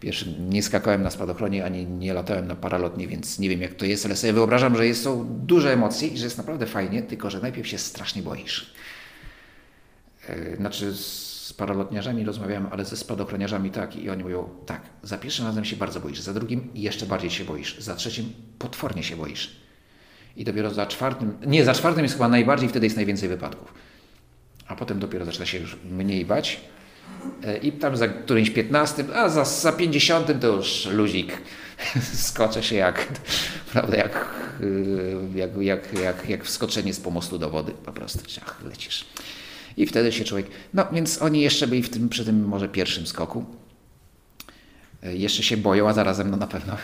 pierwszy 0.00 0.34
nie 0.40 0.62
skakałem 0.62 1.02
na 1.02 1.10
spadochronie, 1.10 1.64
ani 1.64 1.86
nie 1.86 2.14
latałem 2.14 2.46
na 2.46 2.54
paralotni, 2.54 3.08
więc 3.08 3.38
nie 3.38 3.48
wiem 3.48 3.62
jak 3.62 3.74
to 3.74 3.84
jest, 3.84 4.06
ale 4.06 4.16
sobie 4.16 4.32
wyobrażam, 4.32 4.76
że 4.76 4.94
są 4.94 5.26
duże 5.46 5.72
emocje 5.72 6.08
i 6.08 6.18
że 6.18 6.24
jest 6.24 6.38
naprawdę 6.38 6.66
fajnie, 6.66 7.02
tylko 7.02 7.30
że 7.30 7.40
najpierw 7.40 7.68
się 7.68 7.78
strasznie 7.78 8.22
boisz. 8.22 8.74
E, 10.28 10.56
znaczy 10.56 10.94
z 10.94 11.52
paralotniarzami 11.56 12.24
rozmawiałem, 12.24 12.66
ale 12.70 12.84
ze 12.84 12.96
spadochroniarzami 12.96 13.70
tak 13.70 13.96
i 13.96 14.10
oni 14.10 14.22
mówią 14.22 14.48
tak, 14.66 14.82
za 15.02 15.18
pierwszym 15.18 15.46
razem 15.46 15.64
się 15.64 15.76
bardzo 15.76 16.00
boisz, 16.00 16.20
za 16.20 16.34
drugim 16.34 16.68
jeszcze 16.74 17.06
bardziej 17.06 17.30
się 17.30 17.44
boisz, 17.44 17.78
za 17.78 17.94
trzecim 17.94 18.32
potwornie 18.58 19.02
się 19.02 19.16
boisz. 19.16 19.56
I 20.36 20.44
dopiero 20.44 20.74
za 20.74 20.86
czwartym, 20.86 21.38
nie, 21.46 21.64
za 21.64 21.74
czwartym 21.74 22.02
jest 22.02 22.14
chyba 22.14 22.28
najbardziej, 22.28 22.68
wtedy 22.68 22.86
jest 22.86 22.96
najwięcej 22.96 23.28
wypadków. 23.28 23.74
A 24.66 24.76
potem 24.76 24.98
dopiero 24.98 25.24
zaczyna 25.24 25.46
się 25.46 25.58
już 25.58 25.76
mniej 25.90 26.24
bać. 26.24 26.60
E, 27.44 27.56
I 27.56 27.72
tam 27.72 27.96
za 27.96 28.08
którymś 28.08 28.50
piętnastym, 28.50 29.06
a 29.14 29.28
za, 29.28 29.44
za 29.44 29.72
pięćdziesiątym 29.72 30.40
to 30.40 30.46
już 30.46 30.86
luzik. 30.86 31.38
Skoczę 32.28 32.62
się 32.62 32.76
jak, 32.76 33.06
prawda, 33.72 33.96
jak, 33.96 34.28
jak, 35.34 35.50
jak, 35.60 35.92
jak, 35.92 36.28
jak 36.28 36.44
wskoczenie 36.44 36.94
z 36.94 37.00
pomostu 37.00 37.38
do 37.38 37.50
wody. 37.50 37.72
Po 37.72 37.92
prostu, 37.92 38.18
ach, 38.42 38.62
lecisz. 38.64 39.04
I 39.76 39.86
wtedy 39.86 40.12
się 40.12 40.24
człowiek. 40.24 40.46
No 40.74 40.86
więc 40.92 41.22
oni 41.22 41.40
jeszcze 41.40 41.66
byli 41.66 41.82
w 41.82 41.90
tym, 41.90 42.08
przy 42.08 42.24
tym 42.24 42.48
może 42.48 42.68
pierwszym 42.68 43.06
skoku. 43.06 43.44
E, 45.02 45.16
jeszcze 45.16 45.42
się 45.42 45.56
boją, 45.56 45.88
a 45.88 45.92
zarazem 45.92 46.30
no 46.30 46.36
na 46.36 46.46
pewno 46.46 46.76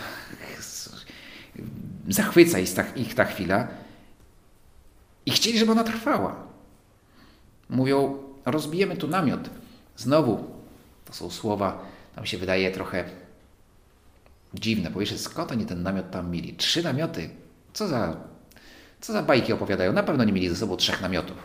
zachwyca 2.09 2.59
ich 2.59 2.75
ta, 2.75 2.83
ich 2.97 3.15
ta 3.15 3.25
chwila. 3.25 3.69
I 5.27 5.31
chcieli, 5.31 5.59
żeby 5.59 5.73
ona 5.73 5.85
trwała. 5.85 6.37
Mówią, 7.69 8.19
rozbijemy 8.45 8.97
tu 8.97 9.09
namiot. 9.09 9.51
Znowu, 9.97 10.45
to 11.05 11.13
są 11.13 11.31
słowa, 11.31 11.85
tam 12.15 12.27
się 12.27 12.39
wydaje 12.39 12.71
trochę 12.71 13.05
dziwne. 14.55 14.91
Powiesz, 14.91 15.21
skąd 15.21 15.53
oni 15.53 15.67
ten 15.67 15.83
namiot 15.83 16.11
tam 16.11 16.31
mieli? 16.31 16.55
Trzy 16.55 16.83
namioty. 16.83 17.31
Co 17.73 17.89
za, 17.89 18.17
co 19.01 19.13
za 19.13 19.23
bajki 19.23 19.53
opowiadają? 19.53 19.93
Na 19.93 20.03
pewno 20.03 20.25
nie 20.25 20.33
mieli 20.33 20.49
ze 20.49 20.57
sobą 20.57 20.77
trzech 20.77 21.01
namiotów. 21.01 21.37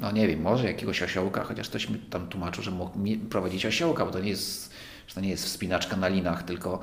No 0.00 0.12
nie 0.12 0.28
wiem, 0.28 0.42
może 0.42 0.66
jakiegoś 0.66 1.02
osiołka, 1.02 1.44
chociaż 1.44 1.68
ktoś 1.68 1.88
mi 1.88 1.98
tam 1.98 2.28
tłumaczył, 2.28 2.62
że 2.62 2.70
mógł 2.70 2.98
prowadzić 3.30 3.66
osiołka, 3.66 4.06
bo 4.06 4.12
to 4.12 4.20
nie 4.20 4.30
jest, 4.30 4.72
że 5.06 5.14
to 5.14 5.20
nie 5.20 5.28
jest 5.28 5.44
wspinaczka 5.44 5.96
na 5.96 6.08
linach, 6.08 6.42
tylko, 6.42 6.80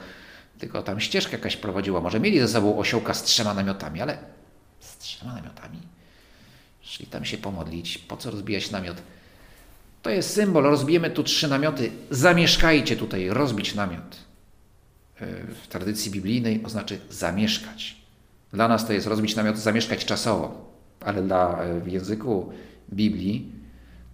tylko 0.60 0.84
tam 0.84 1.00
ścieżka 1.00 1.32
jakaś 1.32 1.58
prowadziła. 1.58 2.02
Może 2.02 2.20
mieli 2.20 2.40
ze 2.40 2.48
sobą 2.48 2.80
osiołka 2.80 3.14
z 3.14 3.24
trzema 3.24 3.54
namiotami, 3.54 4.02
ale 4.02 4.18
z 4.80 4.98
trzema 4.98 5.34
namiotami? 5.34 5.80
Szli 6.82 7.08
tam 7.08 7.26
się 7.26 7.38
pomodlić. 7.38 7.98
Po 7.98 8.18
co 8.18 8.32
rozbijać 8.32 8.72
namiot? 8.72 8.98
To 10.02 10.10
jest 10.10 10.34
symbol. 10.34 10.64
Rozbijemy 10.64 11.10
tu 11.10 11.24
trzy 11.24 11.48
namioty. 11.48 11.92
Zamieszkajcie 12.12 12.96
tutaj, 12.96 13.30
rozbić 13.30 13.76
namiot. 13.76 14.18
E, 15.22 15.28
w 15.64 15.68
tradycji 15.68 16.12
biblijnej 16.12 16.64
oznacza 16.66 16.96
zamieszkać. 17.10 17.98
Dla 18.54 18.68
nas 18.68 18.88
to 18.88 18.94
jest 18.94 19.08
rozbić 19.08 19.36
namiot, 19.36 19.58
zamieszkać 19.58 20.06
czasowo, 20.06 20.72
ale 21.00 21.24
dla, 21.24 21.64
e, 21.64 21.80
w 21.80 21.88
języku 21.88 22.54
Biblii 22.94 23.52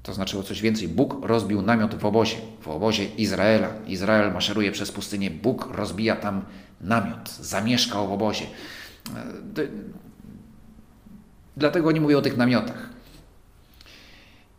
to 0.04 0.14
znaczyło 0.14 0.44
coś 0.44 0.62
więcej. 0.62 0.88
Bóg 0.88 1.26
rozbił 1.26 1.62
namiot 1.62 1.96
w 1.96 2.06
obozie, 2.06 2.38
w 2.62 2.68
obozie 2.68 3.06
Izraela. 3.06 3.70
Izrael 3.88 4.34
maszeruje 4.34 4.72
przez 4.72 4.92
pustynię, 4.92 5.32
Bóg 5.32 5.70
rozbija 5.72 6.16
tam 6.16 6.46
namiot, 6.82 7.30
zamieszkał 7.30 8.08
w 8.08 8.12
obozie. 8.12 8.46
E, 9.58 9.68
dlatego 11.58 11.90
oni 11.90 12.00
mówią 12.00 12.18
o 12.18 12.22
tych 12.22 12.38
namiotach. 12.38 12.90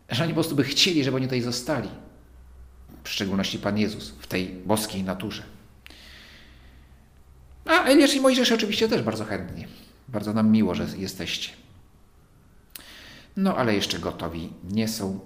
Że 0.09 0.23
oni 0.23 0.33
po 0.33 0.35
prostu 0.35 0.55
by 0.55 0.63
chcieli, 0.63 1.03
żeby 1.03 1.17
oni 1.17 1.25
tutaj 1.25 1.41
zostali. 1.41 1.89
W 3.03 3.09
szczególności 3.09 3.59
Pan 3.59 3.77
Jezus 3.77 4.09
w 4.19 4.27
tej 4.27 4.47
boskiej 4.47 5.03
naturze. 5.03 5.43
A 7.65 7.83
Eliasz 7.83 8.15
i 8.15 8.21
Mojżesz 8.21 8.51
oczywiście 8.51 8.87
też 8.87 9.01
bardzo 9.01 9.25
chętnie. 9.25 9.67
Bardzo 10.07 10.33
nam 10.33 10.51
miło, 10.51 10.75
że 10.75 10.87
jesteście. 10.97 11.64
No 13.37 13.55
ale 13.55 13.75
jeszcze 13.75 13.99
gotowi 13.99 14.53
nie 14.63 14.87
są. 14.87 15.19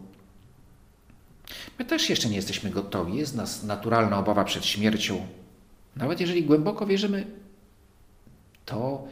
My 1.80 1.86
też 1.86 2.10
jeszcze 2.10 2.30
nie 2.30 2.36
jesteśmy 2.36 2.70
gotowi. 2.70 3.18
Jest 3.18 3.36
nas 3.36 3.64
naturalna 3.64 4.20
obawa 4.20 4.44
przed 4.44 4.66
śmiercią. 4.66 5.28
Nawet 5.96 6.20
jeżeli 6.20 6.44
głęboko 6.44 6.86
wierzymy, 6.86 7.28
to 8.66 9.08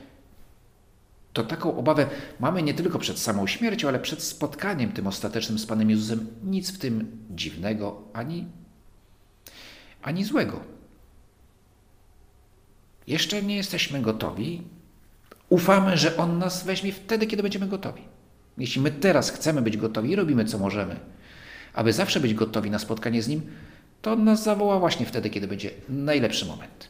to 1.38 1.44
taką 1.44 1.78
obawę 1.78 2.10
mamy 2.40 2.64
nie 2.64 2.74
tylko 2.74 3.00
przed 3.00 3.20
samą 3.20 3.48
śmiercią, 3.48 3.88
ale 3.88 4.00
przed 4.00 4.24
spotkaniem 4.24 4.92
tym 4.92 5.08
ostatecznym 5.08 5.60
z 5.60 5.66
Panem 5.66 5.90
Jezusem. 5.90 6.28
Nic 6.44 6.72
w 6.72 6.78
tym 6.78 7.28
dziwnego 7.30 8.02
ani, 8.14 8.48
ani 10.02 10.24
złego. 10.24 10.62
Jeszcze 13.08 13.44
nie 13.44 13.56
jesteśmy 13.56 14.02
gotowi. 14.02 14.62
Ufamy, 15.50 15.98
że 15.98 16.18
On 16.18 16.38
nas 16.38 16.64
weźmie 16.64 16.92
wtedy, 16.92 17.28
kiedy 17.28 17.44
będziemy 17.44 17.68
gotowi. 17.68 18.02
Jeśli 18.58 18.82
my 18.82 18.92
teraz 18.92 19.30
chcemy 19.30 19.62
być 19.62 19.78
gotowi 19.78 20.12
i 20.12 20.16
robimy 20.16 20.46
co 20.46 20.58
możemy, 20.58 21.00
aby 21.74 21.94
zawsze 21.94 22.20
być 22.20 22.34
gotowi 22.34 22.72
na 22.72 22.80
spotkanie 22.80 23.22
z 23.22 23.28
Nim, 23.28 23.42
to 24.02 24.14
On 24.14 24.24
nas 24.24 24.44
zawoła 24.44 24.80
właśnie 24.80 25.06
wtedy, 25.06 25.30
kiedy 25.30 25.48
będzie 25.48 25.72
najlepszy 25.90 26.46
moment. 26.46 26.90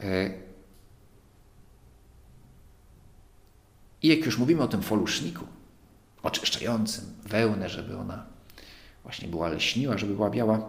E, 0.00 0.30
I 4.04 4.08
jak 4.08 4.26
już 4.26 4.38
mówimy 4.38 4.62
o 4.62 4.68
tym 4.68 4.82
foluszniku, 4.82 5.44
oczyszczającym 6.22 7.04
wełnę, 7.26 7.68
żeby 7.68 7.96
ona 7.96 8.26
właśnie 9.02 9.28
była 9.28 9.48
leśniła, 9.48 9.98
żeby 9.98 10.14
była 10.14 10.30
biała, 10.30 10.68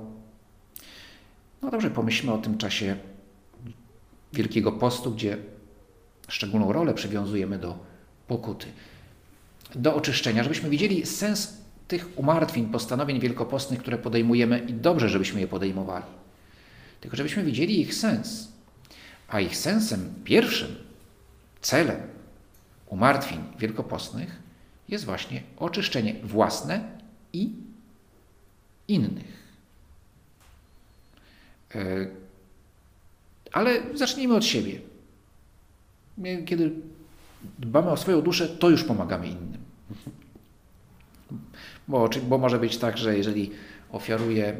no 1.62 1.72
dobrze, 1.72 1.90
pomyślmy 1.92 2.34
o 2.34 2.38
tym 2.38 2.58
czasie 2.58 2.98
Wielkiego 4.34 4.72
Postu, 4.72 5.12
gdzie 5.12 5.38
szczególną 6.28 6.74
rolę 6.74 6.94
przywiązujemy 6.94 7.60
do 7.60 7.78
pokuty, 8.28 8.68
do 9.76 9.96
oczyszczenia, 9.96 10.44
żebyśmy 10.44 10.70
widzieli 10.70 11.06
sens 11.06 11.58
tych 11.88 12.20
umartwień, 12.20 12.66
postanowień 12.66 13.20
wielkopostnych, 13.20 13.80
które 13.80 13.98
podejmujemy 13.98 14.60
i 14.60 14.74
dobrze, 14.74 15.10
żebyśmy 15.10 15.40
je 15.42 15.48
podejmowali. 15.48 16.06
Tylko 17.02 17.18
żebyśmy 17.18 17.44
widzieli 17.44 17.82
ich 17.82 17.94
sens. 17.94 18.48
A 19.28 19.40
ich 19.40 19.58
sensem 19.58 20.14
pierwszym, 20.24 20.76
celem 21.62 21.98
umartwień 22.88 23.40
wielkopostnych 23.60 24.40
jest 24.90 25.06
właśnie 25.06 25.44
oczyszczenie 25.58 26.16
własne 26.24 26.98
i 27.34 27.50
innych. 28.88 29.46
E, 31.76 32.08
ale 33.52 33.82
zacznijmy 33.94 34.36
od 34.36 34.46
siebie. 34.46 34.80
Kiedy 36.46 36.72
dbamy 37.60 37.90
o 37.90 37.98
swoją 37.98 38.22
duszę, 38.22 38.48
to 38.48 38.70
już 38.70 38.84
pomagamy 38.84 39.28
innym. 39.28 39.66
Bo, 41.88 42.10
bo 42.28 42.38
może 42.38 42.60
być 42.60 42.78
tak, 42.78 42.98
że 42.98 43.18
jeżeli 43.18 43.52
ofiaruję, 43.92 44.58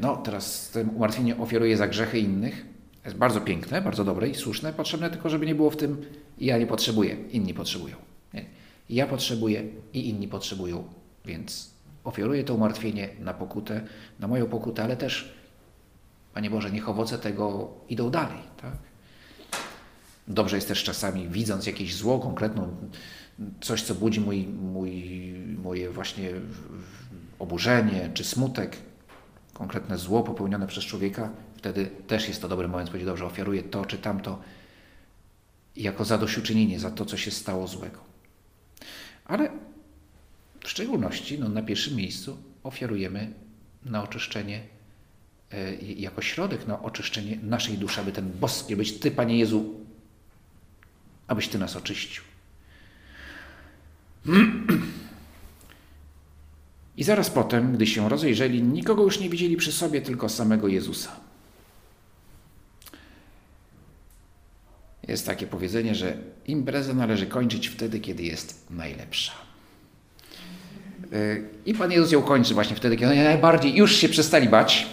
no 0.00 0.16
teraz 0.16 0.70
tym 0.70 0.96
umartwienie 0.96 1.36
ofiaruję 1.38 1.76
za 1.76 1.88
grzechy 1.88 2.18
innych, 2.18 2.66
jest 3.04 3.16
bardzo 3.16 3.40
piękne, 3.40 3.82
bardzo 3.82 4.04
dobre 4.04 4.28
i 4.28 4.34
słuszne, 4.34 4.72
potrzebne 4.72 5.10
tylko, 5.10 5.28
żeby 5.28 5.46
nie 5.46 5.54
było 5.54 5.70
w 5.70 5.76
tym 5.76 6.04
ja 6.40 6.58
nie 6.58 6.66
potrzebuję, 6.66 7.16
inni 7.30 7.54
potrzebują. 7.54 7.96
Nie? 8.34 8.44
Ja 8.90 9.06
potrzebuję 9.06 9.64
i 9.92 10.08
inni 10.08 10.28
potrzebują, 10.28 10.84
więc 11.24 11.70
ofiaruję 12.04 12.44
to 12.44 12.54
umartwienie 12.54 13.08
na 13.20 13.34
pokutę, 13.34 13.80
na 14.20 14.28
moją 14.28 14.46
pokutę, 14.46 14.84
ale 14.84 14.96
też, 14.96 15.34
Panie 16.34 16.50
Boże, 16.50 16.70
niech 16.70 16.88
owoce 16.88 17.18
tego 17.18 17.70
idą 17.88 18.10
dalej. 18.10 18.38
Tak? 18.62 18.72
Dobrze 20.28 20.56
jest 20.56 20.68
też 20.68 20.84
czasami, 20.84 21.28
widząc 21.28 21.66
jakieś 21.66 21.94
zło 21.94 22.18
konkretną, 22.18 22.76
coś, 23.60 23.82
co 23.82 23.94
budzi 23.94 24.20
mój, 24.20 24.46
mój, 24.46 25.32
moje 25.62 25.90
właśnie 25.90 26.30
oburzenie 27.38 28.10
czy 28.14 28.24
smutek, 28.24 28.76
konkretne 29.52 29.98
zło 29.98 30.22
popełnione 30.22 30.66
przez 30.66 30.84
człowieka, 30.84 31.30
wtedy 31.56 31.90
też 32.06 32.28
jest 32.28 32.42
to 32.42 32.48
dobry 32.48 32.68
moment 32.68 32.90
powiedzieć, 32.90 33.06
dobrze, 33.06 33.26
ofiaruję 33.26 33.62
to 33.62 33.84
czy 33.84 33.98
tamto 33.98 34.38
jako 35.76 36.04
zadośćuczynienie 36.04 36.80
za 36.80 36.90
to, 36.90 37.04
co 37.04 37.16
się 37.16 37.30
stało 37.30 37.66
złego. 37.66 37.98
Ale 39.24 39.50
w 40.64 40.68
szczególności 40.68 41.38
no, 41.38 41.48
na 41.48 41.62
pierwszym 41.62 41.96
miejscu 41.96 42.36
ofiarujemy 42.62 43.32
na 43.84 44.02
oczyszczenie, 44.02 44.62
e, 45.52 45.74
jako 45.74 46.22
środek 46.22 46.66
na 46.66 46.82
oczyszczenie 46.82 47.38
naszej 47.42 47.78
duszy, 47.78 48.00
aby 48.00 48.12
ten 48.12 48.30
boski 48.40 48.76
być 48.76 48.98
Ty, 48.98 49.10
Panie 49.10 49.38
Jezu, 49.38 49.87
abyś 51.28 51.48
Ty 51.48 51.58
nas 51.58 51.76
oczyścił. 51.76 52.24
I 56.96 57.04
zaraz 57.04 57.30
potem, 57.30 57.72
gdy 57.72 57.86
się 57.86 58.08
rozejrzeli, 58.08 58.62
nikogo 58.62 59.02
już 59.02 59.20
nie 59.20 59.30
widzieli 59.30 59.56
przy 59.56 59.72
sobie, 59.72 60.00
tylko 60.00 60.28
samego 60.28 60.68
Jezusa. 60.68 61.16
Jest 65.08 65.26
takie 65.26 65.46
powiedzenie, 65.46 65.94
że 65.94 66.16
imprezę 66.46 66.94
należy 66.94 67.26
kończyć 67.26 67.68
wtedy, 67.68 68.00
kiedy 68.00 68.22
jest 68.22 68.70
najlepsza. 68.70 69.32
I 71.66 71.74
Pan 71.74 71.92
Jezus 71.92 72.12
ją 72.12 72.22
kończy 72.22 72.54
właśnie 72.54 72.76
wtedy, 72.76 72.96
kiedy 72.96 73.14
najbardziej 73.14 73.76
już 73.76 73.96
się 73.96 74.08
przestali 74.08 74.48
bać. 74.48 74.86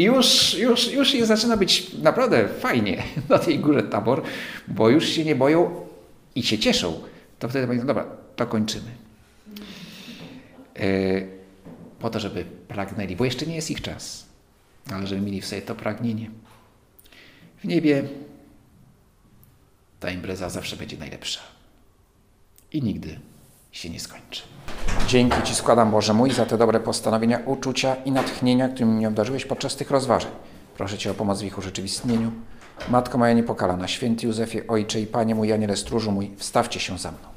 I 0.00 0.02
już, 0.02 0.54
już, 0.54 0.92
już 0.92 1.14
jest, 1.14 1.28
zaczyna 1.28 1.56
być 1.56 1.92
naprawdę 1.92 2.48
fajnie 2.48 3.02
na 3.28 3.38
tej 3.38 3.58
górze 3.58 3.82
Tabor, 3.82 4.22
bo 4.68 4.88
już 4.88 5.08
się 5.08 5.24
nie 5.24 5.34
boją 5.34 5.86
i 6.34 6.42
się 6.42 6.58
cieszą. 6.58 7.00
To 7.38 7.48
wtedy 7.48 7.66
powiedzą, 7.66 7.86
dobra, 7.86 8.06
to 8.36 8.46
kończymy. 8.46 8.90
Po 11.98 12.10
to, 12.10 12.20
żeby 12.20 12.44
pragnęli, 12.68 13.16
bo 13.16 13.24
jeszcze 13.24 13.46
nie 13.46 13.54
jest 13.54 13.70
ich 13.70 13.80
czas, 13.80 14.26
ale 14.92 15.06
żeby 15.06 15.20
mieli 15.20 15.40
w 15.40 15.46
sobie 15.46 15.62
to 15.62 15.74
pragnienie. 15.74 16.30
W 17.58 17.64
niebie 17.64 18.02
ta 20.00 20.10
impreza 20.10 20.50
zawsze 20.50 20.76
będzie 20.76 20.96
najlepsza 20.96 21.40
i 22.72 22.82
nigdy 22.82 23.20
się 23.72 23.90
nie 23.90 24.00
skończy. 24.00 24.42
Dzięki 25.06 25.42
Ci 25.42 25.54
składam, 25.54 25.90
Boże 25.90 26.14
mój, 26.14 26.30
za 26.30 26.46
te 26.46 26.58
dobre 26.58 26.80
postanowienia, 26.80 27.40
uczucia 27.46 27.94
i 27.94 28.12
natchnienia, 28.12 28.68
którymi 28.68 28.92
mnie 28.92 29.08
obdarzyłeś 29.08 29.44
podczas 29.44 29.76
tych 29.76 29.90
rozważań. 29.90 30.32
Proszę 30.76 30.98
Cię 30.98 31.10
o 31.10 31.14
pomoc 31.14 31.40
w 31.40 31.44
ich 31.44 31.58
urzeczywistnieniu. 31.58 32.32
Matko 32.88 33.18
moja 33.18 33.32
niepokalana, 33.32 33.88
święty 33.88 34.26
Józefie, 34.26 34.66
Ojcze 34.68 35.00
i 35.00 35.06
Panie 35.06 35.34
mój, 35.34 35.52
Aniele 35.52 35.76
Stróżu 35.76 36.12
mój, 36.12 36.30
wstawcie 36.36 36.80
się 36.80 36.98
za 36.98 37.10
mną. 37.10 37.29